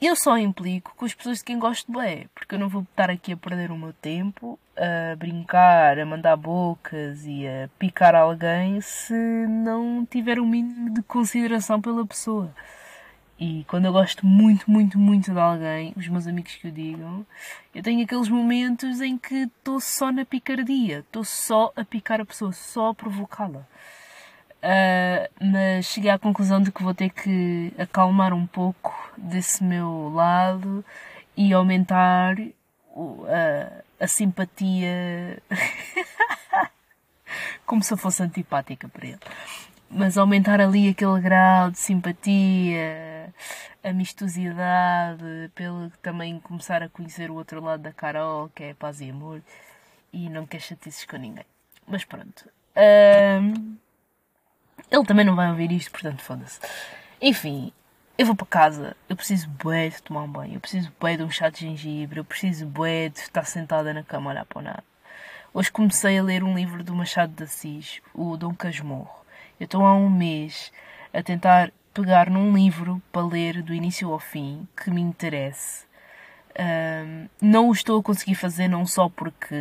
eu 0.01 0.15
só 0.15 0.39
implico 0.39 0.95
com 0.97 1.05
as 1.05 1.15
pessoas 1.15 1.39
de 1.39 1.45
quem 1.45 1.59
gosto 1.59 1.91
bem, 1.91 2.29
porque 2.33 2.55
eu 2.55 2.59
não 2.59 2.69
vou 2.69 2.83
estar 2.83 3.11
aqui 3.11 3.33
a 3.33 3.37
perder 3.37 3.73
o 3.73 3.77
meu 3.77 3.93
tempo 3.93 4.57
a 4.77 5.17
brincar, 5.17 5.99
a 5.99 6.07
mandar 6.07 6.37
bocas 6.37 7.25
e 7.27 7.49
a 7.49 7.69
picar 7.79 8.15
alguém 8.15 8.81
se 8.81 9.15
não 9.15 10.07
tiver 10.07 10.39
o 10.39 10.45
um 10.45 10.47
mínimo 10.47 10.95
de 10.95 11.03
consideração 11.03 11.81
pela 11.81 12.07
pessoa. 12.07 12.55
E 13.39 13.65
quando 13.69 13.87
eu 13.87 13.93
gosto 13.93 14.25
muito, 14.25 14.71
muito, 14.71 14.99
muito 14.99 15.33
de 15.33 15.39
alguém, 15.39 15.93
os 15.97 16.07
meus 16.07 16.27
amigos 16.27 16.55
que 16.55 16.69
o 16.69 16.73
digam, 16.73 17.27
eu 17.75 17.83
tenho 17.83 18.05
aqueles 18.05 18.29
momentos 18.29 19.01
em 19.01 19.19
que 19.19 19.35
estou 19.35 19.81
só 19.81 20.13
na 20.13 20.25
picardia, 20.25 21.01
estou 21.01 21.25
só 21.25 21.73
a 21.75 21.85
picar 21.85 22.21
a 22.21 22.25
pessoa, 22.25 22.53
só 22.53 22.91
a 22.91 22.95
provocá-la. 22.95 23.67
Uh, 24.65 25.29
mas 25.53 25.85
cheguei 25.85 26.11
à 26.11 26.19
conclusão 26.19 26.63
de 26.63 26.73
que 26.73 26.83
vou 26.83 26.95
ter 26.95 27.11
que 27.11 27.71
acalmar 27.77 28.33
um 28.33 28.47
pouco 28.47 28.95
desse 29.17 29.63
meu 29.63 30.11
lado 30.15 30.83
e 31.37 31.53
aumentar 31.53 32.35
uh, 32.95 33.27
a 34.01 34.07
simpatia 34.07 35.43
como 37.67 37.83
se 37.83 37.93
eu 37.93 37.99
fosse 37.99 38.23
antipática 38.23 38.89
para 38.89 39.07
ele. 39.07 39.19
Mas 39.91 40.17
aumentar 40.17 40.61
ali 40.61 40.89
aquele 40.89 41.21
grau 41.21 41.71
de 41.71 41.79
simpatia, 41.79 43.14
amistosidade, 43.83 45.51
pelo 45.55 45.91
também 46.03 46.39
começar 46.41 46.83
a 46.83 46.89
conhecer 46.89 47.31
o 47.31 47.35
outro 47.35 47.63
lado 47.63 47.83
da 47.83 47.93
Carol, 47.93 48.49
que 48.55 48.65
é 48.65 48.75
paz 48.75 49.01
e 49.01 49.11
amor, 49.11 49.43
e 50.13 50.29
não 50.29 50.47
quer 50.47 50.61
chatices 50.61 51.05
com 51.05 51.17
ninguém. 51.17 51.47
Mas 51.87 52.05
pronto. 52.05 52.49
Um, 52.77 53.77
ele 54.91 55.05
também 55.07 55.25
não 55.25 55.37
vai 55.37 55.51
ouvir 55.51 55.71
isto, 55.73 55.91
portanto, 55.91 56.23
foda-se. 56.23 56.61
Enfim, 57.21 57.73
eu 58.17 58.27
vou 58.27 58.35
para 58.35 58.47
casa, 58.47 58.97
eu 59.09 59.17
preciso 59.17 59.49
bué 59.49 59.89
de 59.89 60.03
tomar 60.03 60.23
um 60.23 60.29
banho, 60.29 60.55
eu 60.55 60.61
preciso 60.61 60.93
bué 61.01 61.17
de 61.17 61.23
um 61.23 61.31
chá 61.31 61.49
de 61.49 61.61
gengibre, 61.61 62.19
eu 62.19 62.25
preciso 62.25 62.67
bué 62.67 63.09
de 63.09 63.19
estar 63.19 63.45
sentada 63.45 63.93
na 63.93 64.03
cama 64.03 64.31
a 64.31 64.35
olhar 64.35 64.45
para 64.45 64.59
o 64.59 64.63
nada. 64.63 64.85
Hoje 65.53 65.71
comecei 65.71 66.19
a 66.19 66.23
ler 66.23 66.43
um 66.43 66.55
livro 66.55 66.83
do 66.83 66.95
Machado 66.95 67.33
de 67.33 67.45
Assis, 67.45 68.01
o 68.13 68.37
Dom 68.37 68.55
Casmurro. 68.55 69.25
Eu 69.59 69.67
estou 69.67 69.85
há 69.85 69.95
um 69.95 70.11
mês 70.11 70.73
a 71.13 71.23
tentar 71.23 71.73
pegar 71.95 72.29
num 72.29 72.53
livro 72.53 73.01
para 73.13 73.25
ler 73.25 73.63
do 73.63 73.73
início 73.73 74.13
ao 74.13 74.19
fim 74.19 74.67
que 74.77 74.91
me 74.91 75.01
interesse. 75.01 75.87
Um, 76.59 77.29
não 77.41 77.69
o 77.69 77.73
estou 77.73 77.99
a 77.99 78.03
conseguir 78.03 78.35
fazer 78.35 78.69
não 78.69 78.87
só 78.87 79.09
porque 79.09 79.55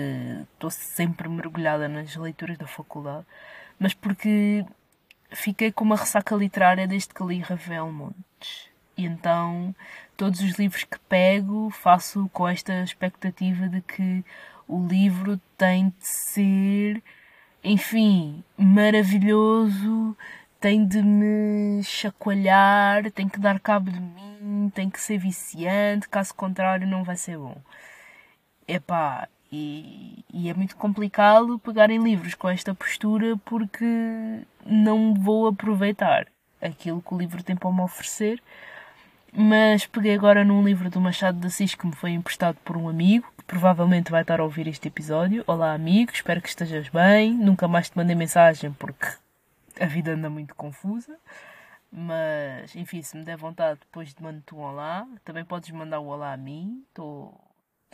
estou 0.53 0.69
sempre 0.69 1.29
mergulhada 1.29 1.87
nas 1.87 2.15
leituras 2.15 2.57
da 2.57 2.67
faculdade, 2.67 3.25
mas 3.79 3.93
porque 3.93 4.65
fiquei 5.31 5.71
com 5.71 5.85
uma 5.85 5.95
ressaca 5.95 6.35
literária 6.35 6.87
desde 6.87 7.13
que 7.13 7.23
li 7.23 7.39
Ravel 7.39 7.91
Montes. 7.91 8.69
E 8.97 9.05
então, 9.05 9.75
todos 10.17 10.39
os 10.41 10.53
livros 10.53 10.83
que 10.83 10.99
pego, 11.09 11.69
faço 11.71 12.29
com 12.31 12.47
esta 12.47 12.83
expectativa 12.83 13.67
de 13.67 13.81
que 13.81 14.23
o 14.67 14.85
livro 14.87 15.39
tem 15.57 15.89
de 15.89 16.07
ser, 16.07 17.03
enfim, 17.63 18.43
maravilhoso, 18.55 20.15
tem 20.63 20.85
de 20.87 21.01
me 21.03 21.83
chacoalhar, 21.83 23.11
tem 23.11 23.27
que 23.27 23.37
dar 23.37 23.59
cabo 23.59 23.91
de 23.91 23.99
mim, 23.99 24.71
tem 24.73 24.89
que 24.89 25.01
ser 25.01 25.17
viciante, 25.17 26.07
caso 26.07 26.33
contrário 26.33 26.87
não 26.87 27.03
vai 27.03 27.17
ser 27.17 27.37
bom. 27.37 27.57
Epá, 28.65 29.27
e, 29.51 30.23
e 30.33 30.49
é 30.49 30.53
muito 30.53 30.77
complicado 30.77 31.59
pegar 31.59 31.89
em 31.89 32.01
livros 32.01 32.33
com 32.33 32.47
esta 32.47 32.73
postura 32.73 33.35
porque 33.43 33.85
não 34.65 35.13
vou 35.13 35.47
aproveitar 35.47 36.27
aquilo 36.61 37.01
que 37.01 37.13
o 37.13 37.17
livro 37.17 37.43
tem 37.43 37.57
para 37.57 37.69
me 37.69 37.81
oferecer. 37.81 38.41
Mas 39.33 39.85
peguei 39.85 40.15
agora 40.15 40.45
num 40.45 40.63
livro 40.63 40.89
do 40.89 41.01
Machado 41.01 41.41
de 41.41 41.47
Assis 41.47 41.75
que 41.75 41.85
me 41.85 41.93
foi 41.93 42.11
emprestado 42.11 42.55
por 42.63 42.77
um 42.77 42.87
amigo, 42.87 43.27
que 43.37 43.43
provavelmente 43.43 44.11
vai 44.11 44.21
estar 44.21 44.39
a 44.39 44.43
ouvir 44.45 44.67
este 44.67 44.87
episódio. 44.87 45.43
Olá, 45.45 45.73
amigo, 45.73 46.13
espero 46.13 46.41
que 46.41 46.47
estejas 46.47 46.87
bem. 46.87 47.33
Nunca 47.33 47.67
mais 47.67 47.89
te 47.89 47.97
mandei 47.97 48.15
mensagem 48.15 48.71
porque 48.71 49.07
a 49.79 49.85
vida 49.85 50.11
anda 50.11 50.29
muito 50.29 50.55
confusa. 50.55 51.17
Mas, 51.91 52.75
enfim, 52.75 53.01
se 53.03 53.15
me 53.15 53.23
der 53.23 53.37
vontade, 53.37 53.79
depois 53.81 54.13
te 54.13 54.23
mando-te 54.23 54.55
um 54.55 54.59
olá. 54.59 55.07
Também 55.23 55.45
podes 55.45 55.69
mandar 55.71 55.99
o 55.99 56.05
um 56.05 56.07
olá 56.07 56.33
a 56.33 56.37
mim. 56.37 56.83
Estou 56.89 57.39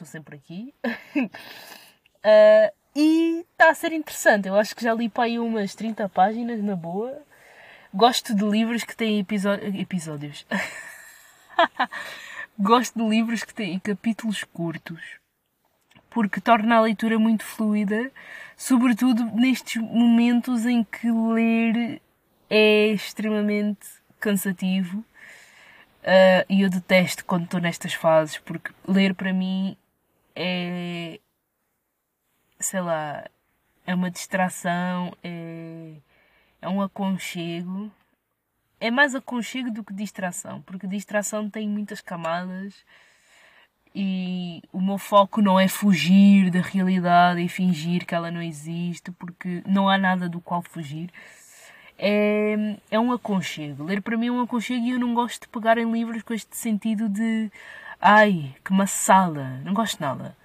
sempre 0.06 0.38
aqui. 0.38 0.74
uh, 0.86 2.72
e 2.96 3.46
está 3.52 3.70
a 3.70 3.74
ser 3.74 3.92
interessante. 3.92 4.48
Eu 4.48 4.56
acho 4.56 4.76
que 4.76 4.84
já 4.84 4.94
li 4.94 5.10
para 5.10 5.26
aí 5.26 5.38
umas 5.38 5.76
30 5.76 6.08
páginas, 6.10 6.64
na 6.64 6.76
boa. 6.76 7.22
Gosto 7.94 8.34
de 8.34 8.46
livros 8.46 8.84
que 8.84 8.96
têm 8.96 9.20
episódios. 9.20 10.46
gosto 12.58 13.00
de 13.00 13.10
livros 13.10 13.44
que 13.44 13.54
têm 13.54 13.80
capítulos 13.80 14.44
curtos, 14.44 15.19
porque 16.10 16.42
torna 16.42 16.78
a 16.78 16.82
leitura 16.82 17.20
muito 17.20 17.44
fluida, 17.44 18.12
sobretudo 18.58 19.24
nestes 19.36 19.82
momentos 19.82 20.66
em 20.66 20.84
que 20.84 21.10
ler 21.12 22.02
é 22.50 22.88
extremamente 22.88 23.88
cansativo. 24.20 25.00
Uh, 26.02 26.46
e 26.48 26.62
eu 26.62 26.70
detesto 26.70 27.26
quando 27.26 27.44
estou 27.44 27.60
nestas 27.60 27.94
fases, 27.94 28.38
porque 28.40 28.72
ler 28.88 29.14
para 29.14 29.34
mim 29.34 29.78
é. 30.36 31.20
sei 32.60 32.82
lá. 32.82 33.26
é 33.86 33.94
uma 33.94 34.10
distração, 34.10 35.14
é. 35.24 35.96
é 36.62 36.70
um 36.70 36.82
aconchego. 36.82 37.92
É 38.80 38.90
mais 38.90 39.14
aconchego 39.14 39.70
do 39.72 39.84
que 39.84 39.94
distração, 39.94 40.62
porque 40.62 40.88
distração 40.88 41.50
tem 41.50 41.68
muitas 41.68 42.00
camadas 42.00 42.86
e 43.94 44.62
o 44.72 44.80
meu 44.80 44.98
foco 44.98 45.42
não 45.42 45.60
é 45.60 45.68
fugir 45.68 46.50
da 46.52 46.62
realidade 46.62 47.42
e 47.42 47.50
fingir 47.50 48.06
que 48.06 48.14
ela 48.14 48.32
não 48.32 48.42
existe, 48.42 49.12
porque 49.12 49.64
não 49.66 49.90
há 49.90 49.98
nada 49.98 50.30
do 50.30 50.40
qual 50.40 50.62
fugir 50.62 51.10
é, 52.00 52.78
é 52.90 53.00
um 53.00 53.12
aconchego. 53.12 53.84
Ler 53.84 54.02
para 54.02 54.18
mim 54.18 54.28
é 54.28 54.32
um 54.32 54.42
aconchego 54.42 54.86
e 54.86 54.92
eu 54.92 55.00
não 55.00 55.14
gosto 55.14 55.42
de 55.42 55.50
pegar 55.50 55.78
em 55.78 55.92
livros 55.92 56.24
com 56.24 56.34
este 56.34 56.56
sentido 56.56 57.10
de 57.10 57.52
ai, 58.02 58.56
que 58.64 58.72
maçada, 58.72 59.60
não 59.66 59.74
gosto 59.74 60.00
nada. 60.00 60.36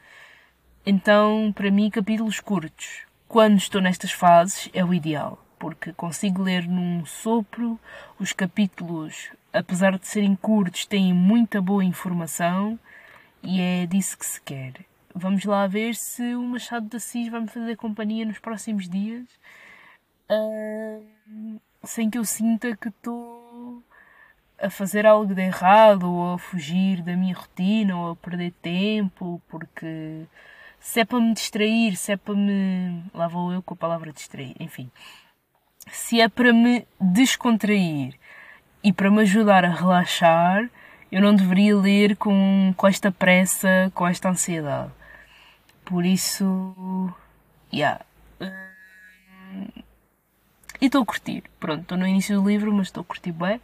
Então, 0.84 1.52
para 1.54 1.70
mim, 1.70 1.88
capítulos 1.88 2.40
curtos, 2.40 3.02
quando 3.28 3.56
estou 3.56 3.80
nestas 3.80 4.12
fases, 4.12 4.68
é 4.74 4.84
o 4.84 4.92
ideal, 4.92 5.42
porque 5.58 5.92
consigo 5.92 6.42
ler 6.42 6.66
num 6.66 7.06
sopro, 7.06 7.78
os 8.18 8.32
capítulos, 8.32 9.30
apesar 9.52 9.96
de 9.98 10.06
serem 10.06 10.36
curtos, 10.36 10.84
têm 10.84 11.14
muita 11.14 11.62
boa 11.62 11.84
informação 11.84 12.78
e 13.44 13.60
é 13.60 13.86
disso 13.86 14.18
que 14.18 14.26
se 14.26 14.40
quer. 14.40 14.72
Vamos 15.14 15.44
lá 15.44 15.66
ver 15.66 15.94
se 15.94 16.34
o 16.34 16.42
Machado 16.42 16.88
de 16.88 16.96
Assis 16.96 17.28
vai 17.28 17.40
me 17.40 17.48
fazer 17.48 17.76
companhia 17.76 18.24
nos 18.24 18.38
próximos 18.38 18.88
dias 18.88 19.24
uh, 20.30 21.60
sem 21.84 22.10
que 22.10 22.18
eu 22.18 22.24
sinta 22.24 22.76
que 22.76 22.88
estou 22.88 23.82
a 24.60 24.70
fazer 24.70 25.06
algo 25.06 25.34
de 25.34 25.42
errado 25.42 26.10
ou 26.10 26.34
a 26.34 26.38
fugir 26.38 27.02
da 27.02 27.16
minha 27.16 27.34
rotina 27.34 27.96
ou 27.96 28.12
a 28.12 28.16
perder 28.16 28.52
tempo, 28.62 29.40
porque 29.48 30.26
se 30.80 31.00
é 31.00 31.04
para 31.04 31.20
me 31.20 31.34
distrair, 31.34 31.96
se 31.96 32.12
é 32.12 32.16
para 32.16 32.34
me. 32.34 33.02
Lá 33.12 33.28
vou 33.28 33.52
eu 33.52 33.62
com 33.62 33.74
a 33.74 33.76
palavra 33.76 34.12
distrair, 34.12 34.54
enfim. 34.60 34.90
Se 35.90 36.20
é 36.20 36.28
para 36.28 36.52
me 36.52 36.86
descontrair 37.00 38.14
e 38.82 38.92
para 38.92 39.10
me 39.10 39.22
ajudar 39.22 39.64
a 39.64 39.70
relaxar, 39.70 40.70
eu 41.14 41.20
não 41.20 41.32
deveria 41.32 41.76
ler 41.76 42.16
com, 42.16 42.74
com 42.76 42.88
esta 42.88 43.12
pressa, 43.12 43.88
com 43.94 44.04
esta 44.04 44.28
ansiedade. 44.28 44.90
Por 45.84 46.04
isso, 46.04 47.14
yeah. 47.72 48.04
E 50.80 50.86
estou 50.86 51.02
a 51.02 51.06
curtir. 51.06 51.44
Pronto, 51.60 51.82
estou 51.82 51.96
no 51.96 52.04
início 52.04 52.40
do 52.40 52.48
livro, 52.48 52.72
mas 52.74 52.88
estou 52.88 53.02
a 53.02 53.04
curtir 53.04 53.30
bem. 53.30 53.60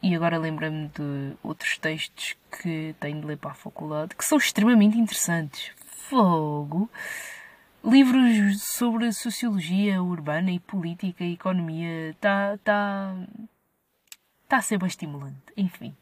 E 0.00 0.14
agora 0.14 0.38
lembro-me 0.38 0.86
de 0.94 1.32
outros 1.42 1.76
textos 1.76 2.36
que 2.62 2.94
tenho 3.00 3.20
de 3.20 3.26
ler 3.26 3.38
para 3.38 3.50
a 3.50 3.54
faculdade 3.54 4.14
que 4.14 4.24
são 4.24 4.38
extremamente 4.38 4.96
interessantes. 4.96 5.72
Fogo! 6.08 6.88
Livros 7.84 8.62
sobre 8.62 9.10
sociologia 9.10 10.00
urbana 10.00 10.52
e 10.52 10.60
política 10.60 11.24
e 11.24 11.32
economia. 11.32 12.10
Está 12.10 12.56
tá, 12.58 13.12
tá 14.52 14.58
a 14.58 14.62
ser 14.62 14.76
bem 14.76 14.86
estimulante. 14.86 15.40
Enfim. 15.56 15.96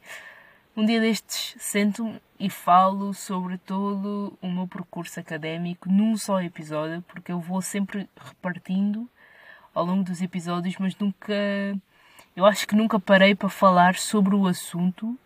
Um 0.77 0.85
dia 0.85 1.01
destes 1.01 1.55
sento-me 1.61 2.21
e 2.37 2.51
falo 2.51 3.15
sobre 3.15 3.59
todo 3.59 4.37
o 4.43 4.51
meu 4.51 4.67
percurso 4.67 5.21
académico 5.21 5.89
num 5.89 6.17
só 6.17 6.43
episódio, 6.43 7.01
porque 7.03 7.31
eu 7.31 7.39
vou 7.39 7.63
sempre 7.63 8.09
repartindo 8.17 9.09
ao 9.73 9.85
longo 9.85 10.03
dos 10.03 10.21
episódios, 10.21 10.77
mas 10.81 10.97
nunca. 10.99 11.33
Eu 12.35 12.45
acho 12.45 12.67
que 12.67 12.75
nunca 12.75 12.99
parei 12.99 13.37
para 13.37 13.49
falar 13.49 13.95
sobre 13.95 14.35
o 14.35 14.49
assunto, 14.49 15.17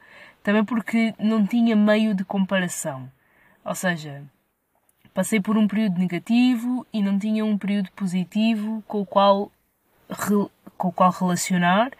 também 0.42 0.62
porque 0.62 1.14
não 1.18 1.46
tinha 1.46 1.74
meio 1.74 2.14
de 2.14 2.26
comparação. 2.26 3.10
Ou 3.64 3.74
seja, 3.74 4.22
passei 5.14 5.40
por 5.40 5.56
um 5.56 5.66
período 5.66 5.98
negativo 5.98 6.86
e 6.92 7.02
não 7.02 7.18
tinha 7.18 7.42
um 7.42 7.56
período 7.56 7.90
positivo 7.92 8.84
com 8.86 9.00
o 9.00 9.06
qual, 9.06 9.50
com 10.76 10.88
o 10.88 10.92
qual 10.92 11.10
relacionar 11.10 11.90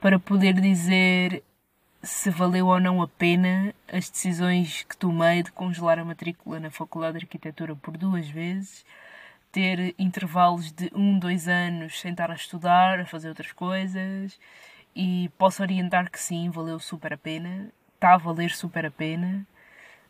para 0.00 0.18
poder 0.18 0.54
dizer 0.54 1.42
se 2.02 2.30
valeu 2.30 2.68
ou 2.68 2.80
não 2.80 3.02
a 3.02 3.08
pena 3.08 3.74
as 3.92 4.08
decisões 4.08 4.82
que 4.84 4.96
tomei 4.96 5.42
de 5.42 5.52
congelar 5.52 5.98
a 5.98 6.04
matrícula 6.04 6.58
na 6.58 6.70
Faculdade 6.70 7.18
de 7.18 7.24
Arquitetura 7.24 7.76
por 7.76 7.96
duas 7.96 8.28
vezes 8.28 8.84
ter 9.52 9.94
intervalos 9.98 10.72
de 10.72 10.90
um, 10.94 11.18
dois 11.18 11.48
anos 11.48 12.00
sem 12.00 12.12
estar 12.12 12.30
a 12.30 12.34
estudar, 12.34 13.00
a 13.00 13.06
fazer 13.06 13.28
outras 13.28 13.52
coisas 13.52 14.38
e 14.96 15.30
posso 15.36 15.62
orientar 15.62 16.10
que 16.10 16.18
sim, 16.18 16.50
valeu 16.50 16.78
super 16.78 17.12
a 17.12 17.18
pena, 17.18 17.70
está 17.94 18.14
a 18.14 18.18
valer 18.18 18.50
super 18.50 18.86
a 18.86 18.90
pena, 18.90 19.46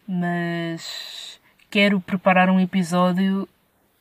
mas 0.06 1.40
quero 1.68 2.00
preparar 2.00 2.48
um 2.50 2.60
episódio 2.60 3.48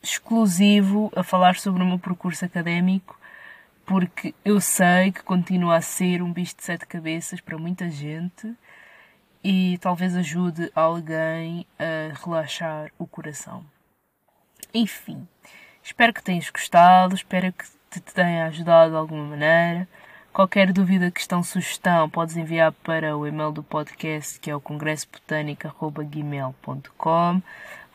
exclusivo 0.02 1.12
a 1.15 1.23
falar 1.23 1.56
sobre 1.56 1.82
o 1.84 1.86
meu 1.86 1.99
percurso 1.99 2.45
académico 2.45 3.19
porque 3.89 4.34
eu 4.45 4.62
sei 4.62 5.12
que 5.12 5.23
continua 5.23 5.78
a 5.78 5.82
ser 5.82 6.21
um 6.21 6.32
bicho 6.32 6.56
de 6.56 6.63
sete 6.63 6.86
cabeças 6.86 7.41
para 7.41 7.58
muita 7.58 7.89
gente 7.89 8.56
e 9.43 9.80
talvez 9.80 10.15
ajude 10.15 10.71
alguém 10.75 11.65
a 11.80 12.13
relaxar 12.23 12.91
o 12.99 13.08
coração. 13.08 13.65
Enfim, 14.71 15.28
espero 15.82 16.13
que 16.13 16.21
tenhas 16.21 16.52
gostado, 16.52 17.15
espero 17.15 17.52
que 17.52 17.65
te 17.89 17.99
tenha 17.99 18.45
ajudado 18.45 18.91
de 18.91 18.97
alguma 18.97 19.23
maneira. 19.23 19.88
Qualquer 20.32 20.71
dúvida, 20.71 21.10
questão, 21.10 21.41
sugestão, 21.41 22.08
podes 22.08 22.38
enviar 22.38 22.71
para 22.71 23.17
o 23.17 23.25
e-mail 23.25 23.52
do 23.52 23.63
podcast 23.63 24.39
que 24.39 24.52
é 24.52 24.56
o 24.56 24.62
congressobotânica.gmail.com. 24.62 27.41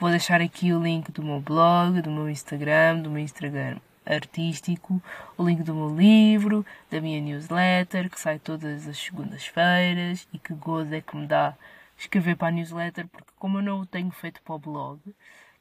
Vou 0.00 0.10
deixar 0.10 0.40
aqui 0.40 0.72
o 0.72 0.82
link 0.82 1.12
do 1.12 1.22
meu 1.22 1.38
blog, 1.38 2.02
do 2.02 2.10
meu 2.10 2.28
Instagram, 2.28 2.98
do 2.98 3.10
meu 3.10 3.22
Instagram 3.22 3.78
artístico, 4.06 5.02
o 5.36 5.44
link 5.44 5.62
do 5.62 5.74
meu 5.74 5.96
livro, 5.96 6.64
da 6.90 7.00
minha 7.00 7.20
newsletter, 7.20 8.10
que 8.10 8.20
sai 8.20 8.38
todas 8.38 8.86
as 8.86 8.98
segundas-feiras 8.98 10.28
e 10.32 10.38
que 10.38 10.54
gozo 10.54 10.94
é 10.94 11.00
que 11.00 11.16
me 11.16 11.26
dá 11.26 11.54
escrever 11.96 12.36
para 12.36 12.48
a 12.48 12.50
newsletter, 12.50 13.06
porque 13.06 13.30
como 13.38 13.58
eu 13.58 13.62
não 13.62 13.80
o 13.80 13.86
tenho 13.86 14.10
feito 14.10 14.42
para 14.42 14.54
o 14.54 14.58
blog, 14.58 15.00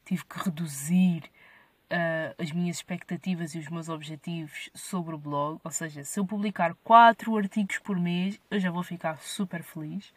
tive 0.05 0.23
que 0.25 0.43
reduzir 0.43 1.23
uh, 1.91 2.41
as 2.41 2.51
minhas 2.51 2.77
expectativas 2.77 3.53
e 3.55 3.59
os 3.59 3.69
meus 3.69 3.89
objetivos 3.89 4.69
sobre 4.73 5.15
o 5.15 5.17
blog. 5.17 5.59
Ou 5.63 5.71
seja, 5.71 6.03
se 6.03 6.19
eu 6.19 6.25
publicar 6.25 6.75
4 6.83 7.37
artigos 7.37 7.77
por 7.79 7.99
mês, 7.99 8.39
eu 8.49 8.59
já 8.59 8.71
vou 8.71 8.83
ficar 8.83 9.17
super 9.17 9.63
feliz. 9.63 10.13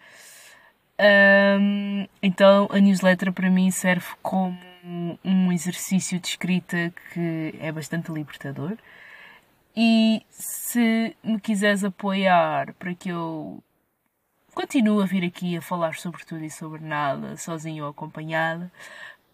Um, 0.99 2.07
então 2.23 2.69
a 2.71 2.79
newsletter 2.79 3.31
para 3.31 3.51
mim 3.51 3.71
serve 3.71 4.07
como 4.23 4.59
um 5.25 5.53
exercício 5.53 6.21
de 6.21 6.29
escrita 6.29 6.93
que 7.13 7.55
é 7.61 7.73
bastante 7.73 8.13
libertador. 8.13 8.77
E 9.77 10.23
se 10.31 11.15
me 11.23 11.39
quiseres 11.41 11.85
apoiar 11.85 12.73
para 12.75 12.95
que 12.95 13.11
eu 13.11 13.63
continue 14.55 15.03
a 15.03 15.07
vir 15.07 15.25
aqui 15.25 15.57
a 15.57 15.61
falar 15.61 15.97
sobre 15.97 16.25
tudo 16.25 16.45
e 16.45 16.51
sobre 16.51 16.83
nada, 16.83 17.37
sozinho 17.37 17.85
ou 17.85 17.91
acompanhada, 17.91 18.73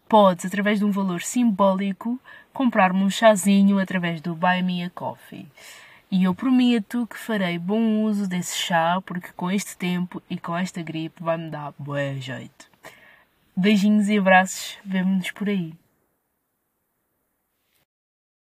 podes, 0.08 0.44
através 0.44 0.80
de 0.80 0.84
um 0.84 0.90
valor 0.90 1.22
simbólico, 1.22 2.18
comprar-me 2.52 3.04
um 3.04 3.10
chazinho 3.10 3.78
através 3.78 4.20
do 4.20 4.34
Buy 4.34 4.62
Me 4.62 4.82
a 4.82 4.90
Coffee. 4.90 5.46
E 6.10 6.24
eu 6.24 6.34
prometo 6.34 7.06
que 7.06 7.16
farei 7.16 7.58
bom 7.58 8.02
uso 8.02 8.28
desse 8.28 8.58
chá, 8.58 9.00
porque 9.06 9.28
com 9.36 9.50
este 9.50 9.76
tempo 9.76 10.20
e 10.28 10.36
com 10.38 10.56
esta 10.56 10.82
gripe 10.82 11.22
vai-me 11.22 11.50
dar 11.50 11.72
bom 11.78 12.14
jeito. 12.18 12.71
Beijinhos 13.56 14.08
e 14.08 14.16
abraços, 14.18 14.78
vemo-nos 14.84 15.30
por 15.30 15.48
aí. 15.48 15.74